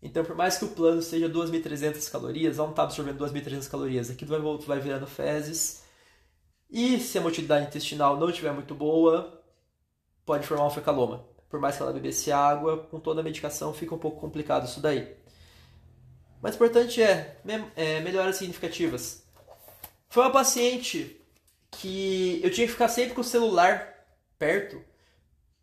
Então, 0.01 0.23
por 0.23 0.35
mais 0.35 0.57
que 0.57 0.65
o 0.65 0.69
plano 0.69 1.01
seja 1.01 1.29
2.300 1.29 2.11
calorias, 2.11 2.57
ela 2.57 2.67
não 2.67 2.73
está 2.73 2.83
absorvendo 2.83 3.25
2.300 3.25 3.69
calorias. 3.69 4.09
Aquilo 4.09 4.31
vai, 4.31 4.57
vai 4.67 4.79
virando 4.79 5.07
fezes. 5.07 5.83
E 6.69 6.99
se 6.99 7.17
a 7.17 7.21
motilidade 7.21 7.67
intestinal 7.67 8.17
não 8.17 8.29
estiver 8.29 8.51
muito 8.51 8.75
boa, 8.75 9.41
pode 10.25 10.45
formar 10.45 10.67
um 10.67 10.69
fecaloma. 10.69 11.25
Por 11.49 11.59
mais 11.59 11.77
que 11.77 11.83
ela 11.83 11.93
bebesse 11.93 12.31
água, 12.31 12.77
com 12.89 12.99
toda 12.99 13.21
a 13.21 13.23
medicação 13.23 13.73
fica 13.73 13.95
um 13.95 13.99
pouco 13.99 14.19
complicado 14.19 14.65
isso 14.65 14.81
daí. 14.81 15.15
Mas 16.41 16.53
o 16.53 16.55
importante 16.55 17.01
é, 17.01 17.39
é 17.75 18.01
melhoras 18.01 18.35
significativas. 18.35 19.23
Foi 20.09 20.23
uma 20.23 20.31
paciente 20.31 21.22
que 21.79 22.39
eu 22.43 22.51
tinha 22.51 22.67
que 22.67 22.73
ficar 22.73 22.87
sempre 22.87 23.13
com 23.13 23.21
o 23.21 23.23
celular 23.23 23.93
perto, 24.37 24.81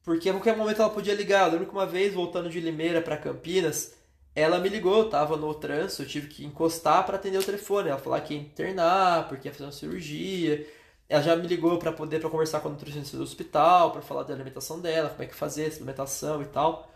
porque 0.03 0.29
a 0.29 0.33
qualquer 0.33 0.57
momento 0.57 0.81
ela 0.81 0.91
podia 0.91 1.15
ligar. 1.15 1.47
Eu 1.47 1.53
lembro 1.53 1.67
que 1.67 1.73
uma 1.73 1.87
vez, 1.87 2.13
voltando 2.15 2.49
de 2.49 2.61
Limeira 2.61 3.01
para 3.03 3.17
Campinas, 3.17 3.95
ela 4.35 4.59
me 4.59 4.69
ligou, 4.69 4.99
eu 4.99 5.11
tava 5.11 5.37
no 5.37 5.53
trânsito, 5.55 6.03
eu 6.03 6.09
tive 6.09 6.29
que 6.29 6.45
encostar 6.45 7.05
para 7.05 7.17
atender 7.17 7.39
o 7.39 7.45
telefone. 7.45 7.89
Ela 7.91 7.99
falou 7.99 8.21
que 8.21 8.35
ia 8.35 8.41
internar, 8.41 9.29
porque 9.29 9.49
ia 9.49 9.53
fazer 9.53 9.65
uma 9.65 9.73
cirurgia. 9.73 10.67
Ela 11.09 11.23
já 11.23 11.37
me 11.37 11.47
ligou 11.47 11.79
para 11.79 11.93
poder 11.93 12.21
para 12.21 12.31
conversar 12.31 12.61
com 12.61 12.69
a 12.69 12.71
nutricionista 12.71 13.17
do 13.17 13.23
hospital, 13.23 13.93
para 13.93 14.03
falar 14.03 14.23
da 14.23 14.33
alimentação 14.35 14.81
dela, 14.81 15.11
como 15.11 15.23
é 15.23 15.27
que 15.27 15.35
fazer, 15.35 15.71
suplementação 15.73 16.43
e 16.43 16.47
tal. 16.47 16.91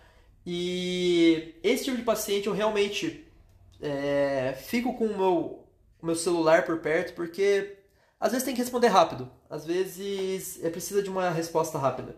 E 0.46 1.55
esse 1.62 1.85
tipo 1.85 1.96
de 1.96 2.03
paciente 2.03 2.46
eu 2.46 2.53
realmente 2.53 3.27
é, 3.81 4.55
fico 4.59 4.94
com 4.96 5.07
o 5.07 5.16
meu, 5.16 5.64
o 6.00 6.07
meu 6.07 6.14
celular 6.14 6.64
por 6.64 6.79
perto, 6.79 7.14
porque 7.14 7.77
às 8.24 8.32
vezes 8.32 8.46
tem 8.46 8.54
que 8.54 8.62
responder 8.62 8.88
rápido, 8.88 9.30
às 9.50 9.66
vezes 9.66 10.58
é 10.64 10.70
precisa 10.70 11.02
de 11.02 11.10
uma 11.10 11.28
resposta 11.28 11.76
rápida. 11.76 12.16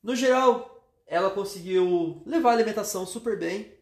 No 0.00 0.14
geral, 0.14 0.86
ela 1.04 1.30
conseguiu 1.30 2.22
levar 2.24 2.50
a 2.50 2.52
alimentação 2.52 3.04
super 3.04 3.36
bem, 3.36 3.72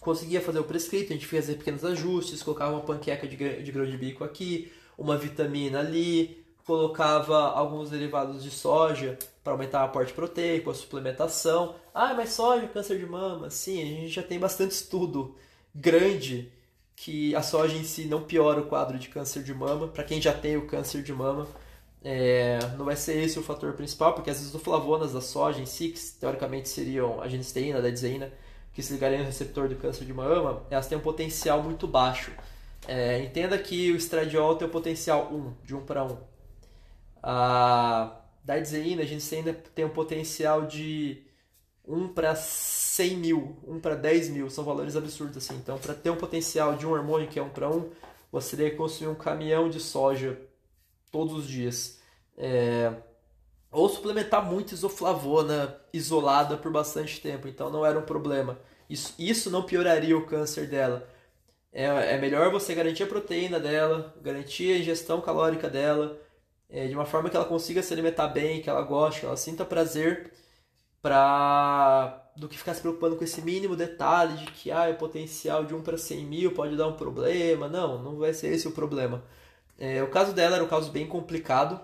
conseguia 0.00 0.40
fazer 0.40 0.60
o 0.60 0.64
prescrito, 0.64 1.12
a 1.12 1.14
gente 1.14 1.26
fazia 1.26 1.54
pequenos 1.54 1.84
ajustes, 1.84 2.42
colocava 2.42 2.72
uma 2.72 2.80
panqueca 2.80 3.28
de, 3.28 3.36
de 3.36 3.70
grão 3.70 3.84
de 3.84 3.98
bico 3.98 4.24
aqui, 4.24 4.72
uma 4.96 5.18
vitamina 5.18 5.80
ali, 5.80 6.42
colocava 6.64 7.36
alguns 7.50 7.90
derivados 7.90 8.42
de 8.42 8.50
soja 8.50 9.18
para 9.44 9.52
aumentar 9.52 9.82
o 9.82 9.84
aporte 9.84 10.14
proteico, 10.14 10.70
a 10.70 10.74
suplementação. 10.74 11.74
Ah, 11.92 12.14
mas 12.14 12.30
soja, 12.30 12.66
câncer 12.68 12.98
de 12.98 13.04
mama. 13.04 13.50
Sim, 13.50 13.82
a 13.82 13.84
gente 13.84 14.08
já 14.08 14.22
tem 14.22 14.38
bastante 14.38 14.70
estudo 14.70 15.36
grande 15.74 16.50
que 17.00 17.34
a 17.34 17.42
soja 17.42 17.76
em 17.76 17.84
si 17.84 18.06
não 18.06 18.22
piora 18.22 18.60
o 18.60 18.66
quadro 18.66 18.98
de 18.98 19.08
câncer 19.08 19.42
de 19.42 19.54
mama. 19.54 19.86
Para 19.88 20.02
quem 20.02 20.20
já 20.20 20.32
tem 20.32 20.56
o 20.56 20.66
câncer 20.66 21.02
de 21.02 21.12
mama, 21.12 21.46
é, 22.02 22.58
não 22.76 22.84
vai 22.84 22.96
ser 22.96 23.22
esse 23.22 23.38
o 23.38 23.42
fator 23.42 23.72
principal, 23.74 24.14
porque 24.14 24.30
as 24.30 24.40
isoflavonas 24.40 25.12
da 25.12 25.20
soja 25.20 25.60
em 25.60 25.66
si, 25.66 25.90
que 25.90 26.00
teoricamente 26.18 26.68
seriam 26.68 27.20
a 27.20 27.28
genisteína, 27.28 27.78
a 27.78 27.80
dedizeína, 27.80 28.32
que 28.72 28.82
se 28.82 28.92
ligariam 28.92 29.20
no 29.20 29.26
receptor 29.26 29.68
do 29.68 29.76
câncer 29.76 30.04
de 30.04 30.12
mama, 30.12 30.66
elas 30.70 30.88
têm 30.88 30.98
um 30.98 31.00
potencial 31.00 31.62
muito 31.62 31.86
baixo. 31.86 32.32
É, 32.86 33.22
entenda 33.22 33.56
que 33.58 33.92
o 33.92 33.96
estradiol 33.96 34.56
tem 34.56 34.66
o 34.66 34.70
potencial 34.70 35.32
1, 35.32 35.54
de 35.64 35.74
1 35.76 35.86
para 35.86 36.04
1. 36.04 36.18
A 37.22 38.20
dedizeína, 38.42 39.02
a 39.02 39.06
genisteína 39.06 39.52
tem 39.74 39.84
um 39.84 39.90
potencial 39.90 40.66
de 40.66 41.22
1 41.86 42.08
para 42.08 42.34
100 42.98 43.16
mil, 43.16 43.56
1 43.64 43.78
para 43.78 43.94
10 43.94 44.30
mil, 44.30 44.50
são 44.50 44.64
valores 44.64 44.96
absurdos 44.96 45.36
assim. 45.36 45.54
Então, 45.54 45.78
para 45.78 45.94
ter 45.94 46.10
um 46.10 46.16
potencial 46.16 46.74
de 46.74 46.84
um 46.84 46.90
hormônio 46.90 47.28
que 47.28 47.38
é 47.38 47.42
1 47.42 47.50
para 47.50 47.70
1, 47.70 47.90
você 48.32 48.56
que 48.56 48.76
consumir 48.76 49.08
um 49.08 49.14
caminhão 49.14 49.70
de 49.70 49.78
soja 49.78 50.36
todos 51.12 51.32
os 51.32 51.46
dias. 51.46 52.00
É, 52.36 52.92
ou 53.70 53.88
suplementar 53.88 54.44
muito 54.44 54.72
isoflavona 54.72 55.80
isolada 55.92 56.56
por 56.56 56.72
bastante 56.72 57.20
tempo, 57.20 57.46
então 57.46 57.70
não 57.70 57.86
era 57.86 57.96
um 57.96 58.02
problema. 58.02 58.58
Isso, 58.90 59.14
isso 59.16 59.48
não 59.48 59.62
pioraria 59.62 60.18
o 60.18 60.26
câncer 60.26 60.66
dela. 60.66 61.08
É, 61.72 61.84
é 61.84 62.18
melhor 62.18 62.50
você 62.50 62.74
garantir 62.74 63.04
a 63.04 63.06
proteína 63.06 63.60
dela, 63.60 64.12
garantir 64.20 64.72
a 64.72 64.78
ingestão 64.78 65.20
calórica 65.20 65.70
dela, 65.70 66.18
é, 66.68 66.88
de 66.88 66.94
uma 66.94 67.06
forma 67.06 67.30
que 67.30 67.36
ela 67.36 67.44
consiga 67.46 67.80
se 67.80 67.92
alimentar 67.92 68.26
bem, 68.26 68.60
que 68.60 68.68
ela 68.68 68.82
goste, 68.82 69.20
que 69.20 69.26
ela 69.26 69.36
sinta 69.36 69.64
prazer, 69.64 70.32
pra, 71.00 72.27
do 72.38 72.48
que 72.48 72.56
ficar 72.56 72.74
se 72.74 72.80
preocupando 72.80 73.16
com 73.16 73.24
esse 73.24 73.42
mínimo 73.42 73.74
detalhe 73.74 74.36
de 74.36 74.52
que 74.52 74.70
ah, 74.70 74.88
o 74.88 74.94
potencial 74.94 75.64
de 75.64 75.74
1 75.74 75.82
para 75.82 75.98
100 75.98 76.24
mil 76.24 76.52
pode 76.52 76.76
dar 76.76 76.86
um 76.86 76.96
problema. 76.96 77.68
Não, 77.68 78.02
não 78.02 78.16
vai 78.16 78.32
ser 78.32 78.52
esse 78.54 78.68
o 78.68 78.72
problema. 78.72 79.24
É, 79.76 80.02
o 80.02 80.10
caso 80.10 80.32
dela 80.32 80.56
era 80.56 80.64
um 80.64 80.68
caso 80.68 80.90
bem 80.90 81.06
complicado, 81.06 81.80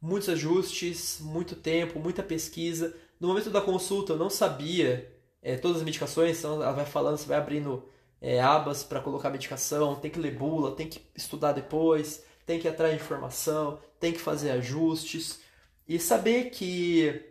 muitos 0.00 0.28
ajustes, 0.28 1.20
muito 1.20 1.54
tempo, 1.54 1.98
muita 2.00 2.22
pesquisa. 2.22 2.94
No 3.18 3.28
momento 3.28 3.50
da 3.50 3.60
consulta 3.60 4.14
eu 4.14 4.18
não 4.18 4.30
sabia 4.30 5.14
é, 5.42 5.56
todas 5.56 5.78
as 5.78 5.82
medicações, 5.82 6.38
então 6.38 6.54
ela 6.54 6.72
vai 6.72 6.86
falando, 6.86 7.18
você 7.18 7.26
vai 7.26 7.38
abrindo 7.38 7.84
é, 8.20 8.40
abas 8.40 8.82
para 8.82 9.00
colocar 9.00 9.30
medicação, 9.30 9.96
tem 9.96 10.10
que 10.10 10.18
ler 10.18 10.34
bula, 10.34 10.74
tem 10.74 10.88
que 10.88 11.00
estudar 11.14 11.52
depois, 11.52 12.24
tem 12.46 12.58
que 12.58 12.66
ir 12.66 12.70
atrás 12.70 12.94
de 12.94 13.02
informação, 13.02 13.78
tem 13.98 14.12
que 14.12 14.20
fazer 14.20 14.50
ajustes 14.50 15.40
e 15.86 15.98
saber 15.98 16.50
que 16.50 17.29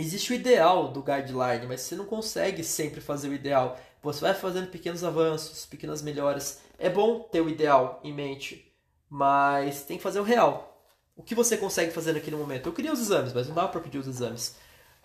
existe 0.00 0.32
o 0.32 0.34
ideal 0.34 0.88
do 0.88 1.02
guideline, 1.02 1.66
mas 1.66 1.82
você 1.82 1.96
não 1.96 2.04
consegue 2.04 2.64
sempre 2.64 3.00
fazer 3.00 3.28
o 3.28 3.34
ideal. 3.34 3.78
Você 4.02 4.20
vai 4.20 4.34
fazendo 4.34 4.68
pequenos 4.68 5.04
avanços, 5.04 5.66
pequenas 5.66 6.02
melhoras. 6.02 6.60
É 6.78 6.88
bom 6.88 7.20
ter 7.20 7.40
o 7.40 7.48
ideal 7.48 8.00
em 8.02 8.12
mente, 8.12 8.72
mas 9.08 9.84
tem 9.84 9.96
que 9.96 10.02
fazer 10.02 10.20
o 10.20 10.24
real. 10.24 10.70
O 11.16 11.22
que 11.22 11.34
você 11.34 11.56
consegue 11.56 11.92
fazer 11.92 12.12
naquele 12.12 12.36
momento? 12.36 12.66
Eu 12.66 12.72
queria 12.72 12.92
os 12.92 13.00
exames, 13.00 13.32
mas 13.32 13.46
não 13.46 13.54
dava 13.54 13.68
para 13.68 13.80
pedir 13.80 13.98
os 13.98 14.06
exames. 14.06 14.56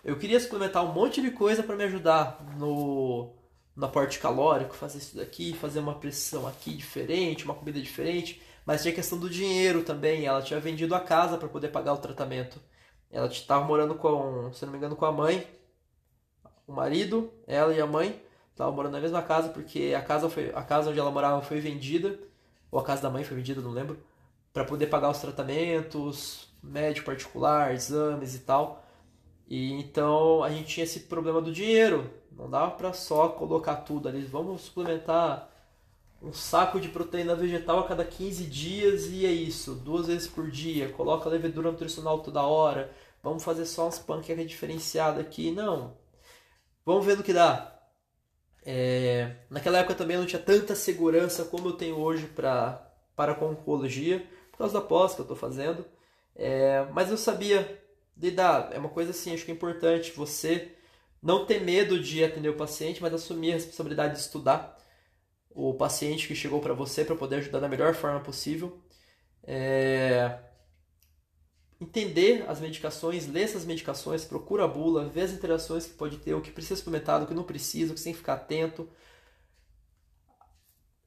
Eu 0.02 0.16
queria 0.16 0.40
suplementar 0.40 0.84
um 0.84 0.92
monte 0.92 1.20
de 1.20 1.30
coisa 1.30 1.62
para 1.62 1.76
me 1.76 1.84
ajudar 1.84 2.42
no, 2.56 3.34
no 3.74 3.86
aporte 3.86 4.18
calórico, 4.18 4.74
fazer 4.74 4.98
isso 4.98 5.16
daqui, 5.16 5.52
fazer 5.52 5.80
uma 5.80 5.96
pressão 5.96 6.46
aqui 6.46 6.72
diferente, 6.74 7.44
uma 7.44 7.54
comida 7.54 7.80
diferente. 7.80 8.40
Mas 8.64 8.82
tinha 8.82 8.94
questão 8.94 9.18
do 9.18 9.28
dinheiro 9.28 9.82
também. 9.82 10.24
Ela 10.24 10.40
tinha 10.42 10.58
vendido 10.58 10.94
a 10.94 11.00
casa 11.00 11.36
para 11.36 11.48
poder 11.48 11.68
pagar 11.68 11.92
o 11.92 11.98
tratamento. 11.98 12.60
Ela 13.16 13.28
estava 13.28 13.64
morando 13.64 13.94
com, 13.94 14.52
se 14.52 14.62
não 14.66 14.72
me 14.72 14.76
engano, 14.76 14.94
com 14.94 15.06
a 15.06 15.10
mãe, 15.10 15.46
o 16.66 16.72
marido, 16.72 17.32
ela 17.46 17.72
e 17.72 17.80
a 17.80 17.86
mãe 17.86 18.22
estavam 18.50 18.74
morando 18.74 18.92
na 18.92 19.00
mesma 19.00 19.22
casa 19.22 19.48
porque 19.48 19.94
a 19.96 20.02
casa 20.02 20.28
foi 20.28 20.52
a 20.54 20.62
casa 20.62 20.90
onde 20.90 21.00
ela 21.00 21.10
morava 21.10 21.40
foi 21.40 21.58
vendida 21.58 22.18
ou 22.70 22.78
a 22.78 22.84
casa 22.84 23.00
da 23.00 23.08
mãe 23.08 23.24
foi 23.24 23.38
vendida, 23.38 23.62
não 23.62 23.70
lembro, 23.70 23.98
para 24.52 24.66
poder 24.66 24.88
pagar 24.88 25.08
os 25.08 25.18
tratamentos, 25.18 26.46
médico 26.62 27.06
particular, 27.06 27.72
exames 27.72 28.34
e 28.34 28.40
tal. 28.40 28.84
E 29.48 29.72
então 29.72 30.44
a 30.44 30.50
gente 30.50 30.66
tinha 30.66 30.84
esse 30.84 31.00
problema 31.00 31.40
do 31.40 31.50
dinheiro. 31.50 32.10
Não 32.30 32.50
dava 32.50 32.72
para 32.72 32.92
só 32.92 33.30
colocar 33.30 33.76
tudo 33.76 34.10
ali. 34.10 34.26
Vamos 34.26 34.60
suplementar 34.60 35.50
um 36.22 36.34
saco 36.34 36.78
de 36.78 36.88
proteína 36.90 37.34
vegetal 37.34 37.78
a 37.78 37.88
cada 37.88 38.04
15 38.04 38.44
dias 38.44 39.06
e 39.06 39.24
é 39.24 39.30
isso, 39.30 39.74
duas 39.74 40.06
vezes 40.06 40.26
por 40.28 40.50
dia. 40.50 40.90
Coloca 40.90 41.30
levedura 41.30 41.70
nutricional 41.70 42.18
toda 42.18 42.42
hora. 42.42 42.92
Vamos 43.26 43.42
fazer 43.42 43.66
só 43.66 43.86
umas 43.86 43.98
panquecas 43.98 44.46
diferenciadas 44.46 45.18
aqui. 45.18 45.50
Não. 45.50 45.96
Vamos 46.84 47.04
ver 47.04 47.16
no 47.16 47.24
que 47.24 47.32
dá. 47.32 47.76
É, 48.64 49.38
naquela 49.50 49.78
época 49.78 49.96
também 49.96 50.14
eu 50.14 50.20
não 50.20 50.28
tinha 50.28 50.40
tanta 50.40 50.76
segurança 50.76 51.44
como 51.44 51.66
eu 51.66 51.72
tenho 51.72 51.98
hoje 51.98 52.28
pra, 52.28 52.88
para 53.16 53.34
com 53.34 53.46
oncologia, 53.50 54.24
por 54.52 54.58
causa 54.58 54.74
da 54.74 54.80
pós 54.80 55.14
que 55.14 55.22
eu 55.22 55.24
estou 55.24 55.36
fazendo. 55.36 55.84
É, 56.36 56.86
mas 56.92 57.10
eu 57.10 57.16
sabia 57.16 57.82
lidar. 58.16 58.70
É 58.72 58.78
uma 58.78 58.90
coisa 58.90 59.10
assim, 59.10 59.34
acho 59.34 59.44
que 59.44 59.50
é 59.50 59.54
importante 59.54 60.12
você 60.12 60.76
não 61.20 61.44
ter 61.44 61.60
medo 61.60 62.00
de 62.00 62.22
atender 62.22 62.50
o 62.50 62.56
paciente, 62.56 63.02
mas 63.02 63.12
assumir 63.12 63.50
a 63.50 63.54
responsabilidade 63.54 64.14
de 64.14 64.20
estudar 64.20 64.78
o 65.50 65.74
paciente 65.74 66.28
que 66.28 66.34
chegou 66.36 66.60
para 66.60 66.74
você 66.74 67.04
para 67.04 67.16
poder 67.16 67.38
ajudar 67.38 67.58
da 67.58 67.68
melhor 67.68 67.92
forma 67.92 68.20
possível. 68.20 68.80
É, 69.42 70.38
entender 71.80 72.44
as 72.48 72.60
medicações, 72.60 73.26
ler 73.26 73.42
essas 73.42 73.64
medicações, 73.64 74.24
procura 74.24 74.64
a 74.64 74.68
bula, 74.68 75.08
ver 75.08 75.22
as 75.22 75.32
interações 75.32 75.86
que 75.86 75.94
pode 75.94 76.18
ter, 76.18 76.34
o 76.34 76.40
que 76.40 76.50
precisa 76.50 76.76
suplementado, 76.76 77.24
o 77.24 77.28
que 77.28 77.34
não 77.34 77.44
precisa, 77.44 77.92
o 77.92 77.96
que 77.96 78.02
tem 78.02 78.12
que 78.12 78.18
ficar 78.18 78.34
atento. 78.34 78.88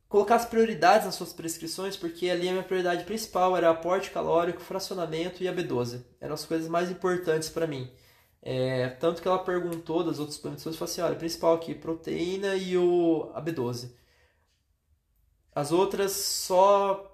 Colocar 0.08 0.36
as 0.36 0.46
prioridades 0.46 1.06
nas 1.06 1.16
suas 1.16 1.34
prescrições, 1.34 1.96
porque 1.96 2.30
ali 2.30 2.50
a 2.50 2.52
minha 2.52 2.64
prioridade 2.64 3.04
principal 3.04 3.56
era 3.56 3.70
aporte 3.70 4.10
calórico, 4.10 4.60
fracionamento 4.60 5.44
e 5.44 5.48
a 5.48 5.54
B12. 5.54 6.04
Eram 6.20 6.34
as 6.34 6.46
coisas 6.46 6.68
mais 6.68 6.90
importantes 6.90 7.50
para 7.50 7.68
mim. 7.68 7.92
É, 8.42 8.90
tanto 8.90 9.22
que 9.22 9.28
ela 9.28 9.44
perguntou 9.44 10.04
das 10.04 10.18
outras 10.18 10.36
suplementações, 10.36 10.76
falou 10.76 10.92
assim, 10.92 11.02
olha, 11.02 11.16
principal 11.16 11.54
aqui, 11.56 11.76
proteína 11.76 12.56
e 12.56 12.78
o, 12.78 13.30
a 13.36 13.42
B12. 13.42 13.92
As 15.54 15.72
outras 15.72 16.14
só 16.14 17.09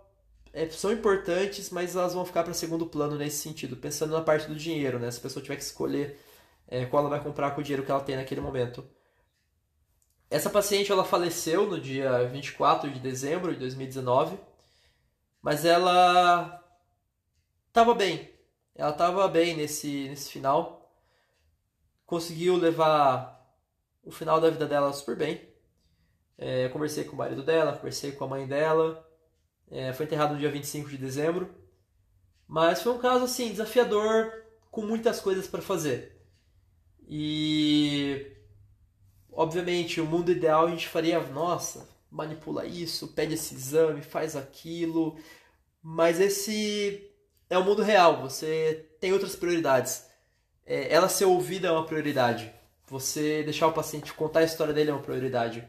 é, 0.56 0.70
são 0.70 0.92
importantes, 0.94 1.70
mas 1.70 1.98
elas 1.98 2.14
vão 2.14 2.26
ficar 2.26 2.44
para 2.44 2.54
segundo 2.54 2.86
plano 2.86 3.18
nesse 3.18 3.38
sentido, 3.38 3.76
pensando 3.76 4.14
na 4.14 4.22
parte 4.22 4.48
do 4.48 4.56
dinheiro, 4.56 4.98
né? 4.98 5.12
Se 5.12 5.20
a 5.20 5.22
pessoa 5.22 5.44
tiver 5.44 5.58
que 5.58 5.64
escolher 5.64 6.18
é, 6.66 6.86
qual 6.86 7.02
ela 7.02 7.10
vai 7.10 7.22
comprar 7.22 7.52
com 7.52 7.60
o 7.60 7.64
dinheiro 7.64 7.86
que 7.86 7.92
ela 7.92 8.00
tem 8.00 8.16
naquele 8.16 8.40
momento. 8.40 8.88
Essa 10.30 10.50
paciente 10.50 10.92
ela 10.92 11.04
faleceu 11.04 11.68
no 11.68 11.80
dia 11.80 12.26
24 12.30 12.90
de 12.90 13.00
dezembro 13.02 13.54
de 13.54 13.60
2019, 13.60 14.40
mas 15.42 15.66
ela 15.66 16.64
estava 17.68 17.94
bem. 17.94 18.34
Ela 18.74 18.92
estava 18.92 19.28
bem 19.28 19.58
nesse, 19.58 20.08
nesse 20.08 20.32
final. 20.32 20.90
Conseguiu 22.06 22.56
levar 22.56 23.46
o 24.04 24.12
final 24.12 24.40
da 24.40 24.50
vida 24.50 24.66
dela 24.66 24.94
super 24.94 25.18
bem. 25.18 25.42
É, 26.38 26.70
conversei 26.70 27.04
com 27.04 27.14
o 27.14 27.18
marido 27.18 27.44
dela, 27.44 27.76
conversei 27.76 28.14
com 28.14 28.24
a 28.24 28.28
mãe 28.28 28.48
dela. 28.48 29.06
É, 29.70 29.94
foi 29.94 30.06
enterrado 30.06 30.34
no 30.34 30.40
dia 30.40 30.52
25 30.52 30.90
de 30.90 30.98
dezembro. 30.98 31.50
Mas 32.48 32.82
foi 32.82 32.94
um 32.94 33.00
caso 33.00 33.26
assim, 33.26 33.52
desafiador, 33.52 34.32
com 34.72 34.82
muitas 34.82 35.20
coisas 35.20 35.48
para 35.48 35.62
fazer. 35.62 36.16
E 37.08 38.32
obviamente 39.32 40.00
o 40.00 40.06
mundo 40.06 40.32
ideal 40.32 40.66
a 40.66 40.70
gente 40.70 40.88
faria, 40.88 41.20
nossa, 41.20 41.88
manipula 42.10 42.66
isso, 42.66 43.10
pede 43.10 43.34
esse 43.34 43.56
exame, 43.56 44.02
faz 44.02 44.36
aquilo. 44.36 45.18
Mas 45.82 46.20
esse 46.20 47.12
é 47.50 47.58
o 47.58 47.64
mundo 47.64 47.82
real, 47.82 48.22
você 48.22 48.90
tem 49.00 49.14
outras 49.14 49.36
prioridades. 49.36 50.06
É, 50.66 50.92
ela 50.94 51.10
ser 51.10 51.26
ouvida 51.26 51.68
é 51.68 51.72
uma 51.72 51.86
prioridade. 51.86 52.52
Você 52.88 53.44
deixar 53.44 53.68
o 53.68 53.74
paciente 53.74 54.14
contar 54.14 54.40
a 54.40 54.44
história 54.44 54.74
dele 54.74 54.92
é 54.92 54.94
uma 54.94 55.02
prioridade. 55.02 55.68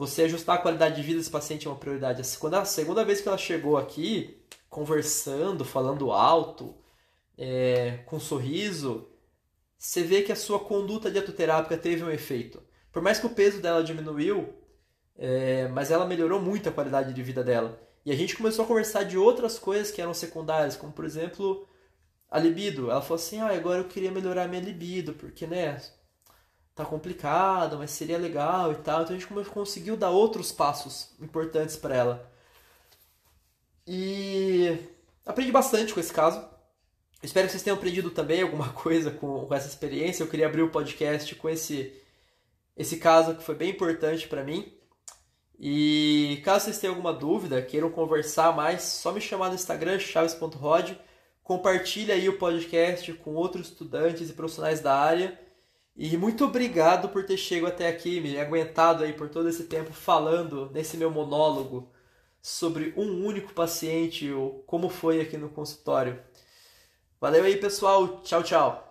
Você 0.00 0.22
ajustar 0.22 0.56
a 0.56 0.62
qualidade 0.62 0.96
de 0.96 1.02
vida 1.02 1.18
desse 1.18 1.28
paciente 1.28 1.66
é 1.66 1.70
uma 1.70 1.76
prioridade. 1.76 2.22
Quando 2.38 2.54
a 2.54 2.64
segunda 2.64 3.04
vez 3.04 3.20
que 3.20 3.28
ela 3.28 3.36
chegou 3.36 3.76
aqui, 3.76 4.42
conversando, 4.66 5.62
falando 5.62 6.10
alto, 6.10 6.74
é, 7.36 7.98
com 8.06 8.16
um 8.16 8.20
sorriso, 8.20 9.10
você 9.76 10.02
vê 10.02 10.22
que 10.22 10.32
a 10.32 10.36
sua 10.36 10.58
conduta 10.58 11.10
dietoterápica 11.10 11.76
teve 11.76 12.02
um 12.02 12.10
efeito. 12.10 12.62
Por 12.90 13.02
mais 13.02 13.18
que 13.18 13.26
o 13.26 13.34
peso 13.34 13.60
dela 13.60 13.84
diminuiu, 13.84 14.54
é, 15.18 15.68
mas 15.68 15.90
ela 15.90 16.06
melhorou 16.06 16.40
muito 16.40 16.70
a 16.70 16.72
qualidade 16.72 17.12
de 17.12 17.22
vida 17.22 17.44
dela. 17.44 17.78
E 18.02 18.10
a 18.10 18.16
gente 18.16 18.34
começou 18.34 18.64
a 18.64 18.68
conversar 18.68 19.02
de 19.02 19.18
outras 19.18 19.58
coisas 19.58 19.90
que 19.90 20.00
eram 20.00 20.14
secundárias, 20.14 20.76
como 20.76 20.94
por 20.94 21.04
exemplo 21.04 21.68
a 22.30 22.38
libido. 22.38 22.90
Ela 22.90 23.02
falou 23.02 23.16
assim: 23.16 23.38
ah, 23.38 23.54
agora 23.54 23.80
eu 23.80 23.88
queria 23.88 24.10
melhorar 24.10 24.48
minha 24.48 24.62
libido, 24.62 25.12
porque 25.12 25.46
né, 25.46 25.78
tá 26.84 26.90
complicado, 26.90 27.78
mas 27.78 27.90
seria 27.90 28.18
legal 28.18 28.72
e 28.72 28.76
tal. 28.76 29.02
Então 29.02 29.16
a 29.16 29.18
gente 29.18 29.50
conseguiu 29.50 29.96
dar 29.96 30.10
outros 30.10 30.52
passos 30.52 31.10
importantes 31.20 31.76
para 31.76 31.94
ela. 31.94 32.32
E 33.86 34.78
aprendi 35.26 35.50
bastante 35.52 35.92
com 35.92 36.00
esse 36.00 36.12
caso. 36.12 36.44
Espero 37.22 37.46
que 37.46 37.52
vocês 37.52 37.62
tenham 37.62 37.76
aprendido 37.76 38.10
também 38.10 38.42
alguma 38.42 38.70
coisa 38.74 39.10
com, 39.10 39.46
com 39.46 39.54
essa 39.54 39.68
experiência. 39.68 40.22
Eu 40.22 40.28
queria 40.28 40.46
abrir 40.46 40.62
o 40.62 40.70
podcast 40.70 41.34
com 41.34 41.48
esse, 41.48 41.92
esse 42.76 42.96
caso 42.98 43.34
que 43.34 43.42
foi 43.42 43.54
bem 43.54 43.70
importante 43.70 44.28
para 44.28 44.44
mim. 44.44 44.72
E 45.58 46.40
caso 46.44 46.64
vocês 46.64 46.78
tenham 46.78 46.94
alguma 46.94 47.12
dúvida, 47.12 47.60
queiram 47.60 47.90
conversar 47.90 48.56
mais, 48.56 48.82
só 48.82 49.12
me 49.12 49.20
chamar 49.20 49.48
no 49.48 49.54
Instagram, 49.54 49.98
chaves.rod. 49.98 50.92
Compartilhe 51.42 52.12
aí 52.12 52.28
o 52.28 52.38
podcast 52.38 53.12
com 53.14 53.34
outros 53.34 53.68
estudantes 53.68 54.30
e 54.30 54.32
profissionais 54.32 54.80
da 54.80 54.96
área. 54.96 55.38
E 56.02 56.16
muito 56.16 56.46
obrigado 56.46 57.10
por 57.10 57.26
ter 57.26 57.36
chegado 57.36 57.68
até 57.74 57.86
aqui, 57.86 58.22
me 58.22 58.38
aguentado 58.38 59.04
aí 59.04 59.12
por 59.12 59.28
todo 59.28 59.50
esse 59.50 59.64
tempo 59.64 59.92
falando 59.92 60.70
nesse 60.72 60.96
meu 60.96 61.10
monólogo 61.10 61.92
sobre 62.40 62.94
um 62.96 63.22
único 63.26 63.52
paciente 63.52 64.32
ou 64.32 64.62
como 64.66 64.88
foi 64.88 65.20
aqui 65.20 65.36
no 65.36 65.50
consultório. 65.50 66.18
Valeu 67.20 67.44
aí, 67.44 67.58
pessoal. 67.58 68.22
Tchau, 68.22 68.42
tchau. 68.42 68.89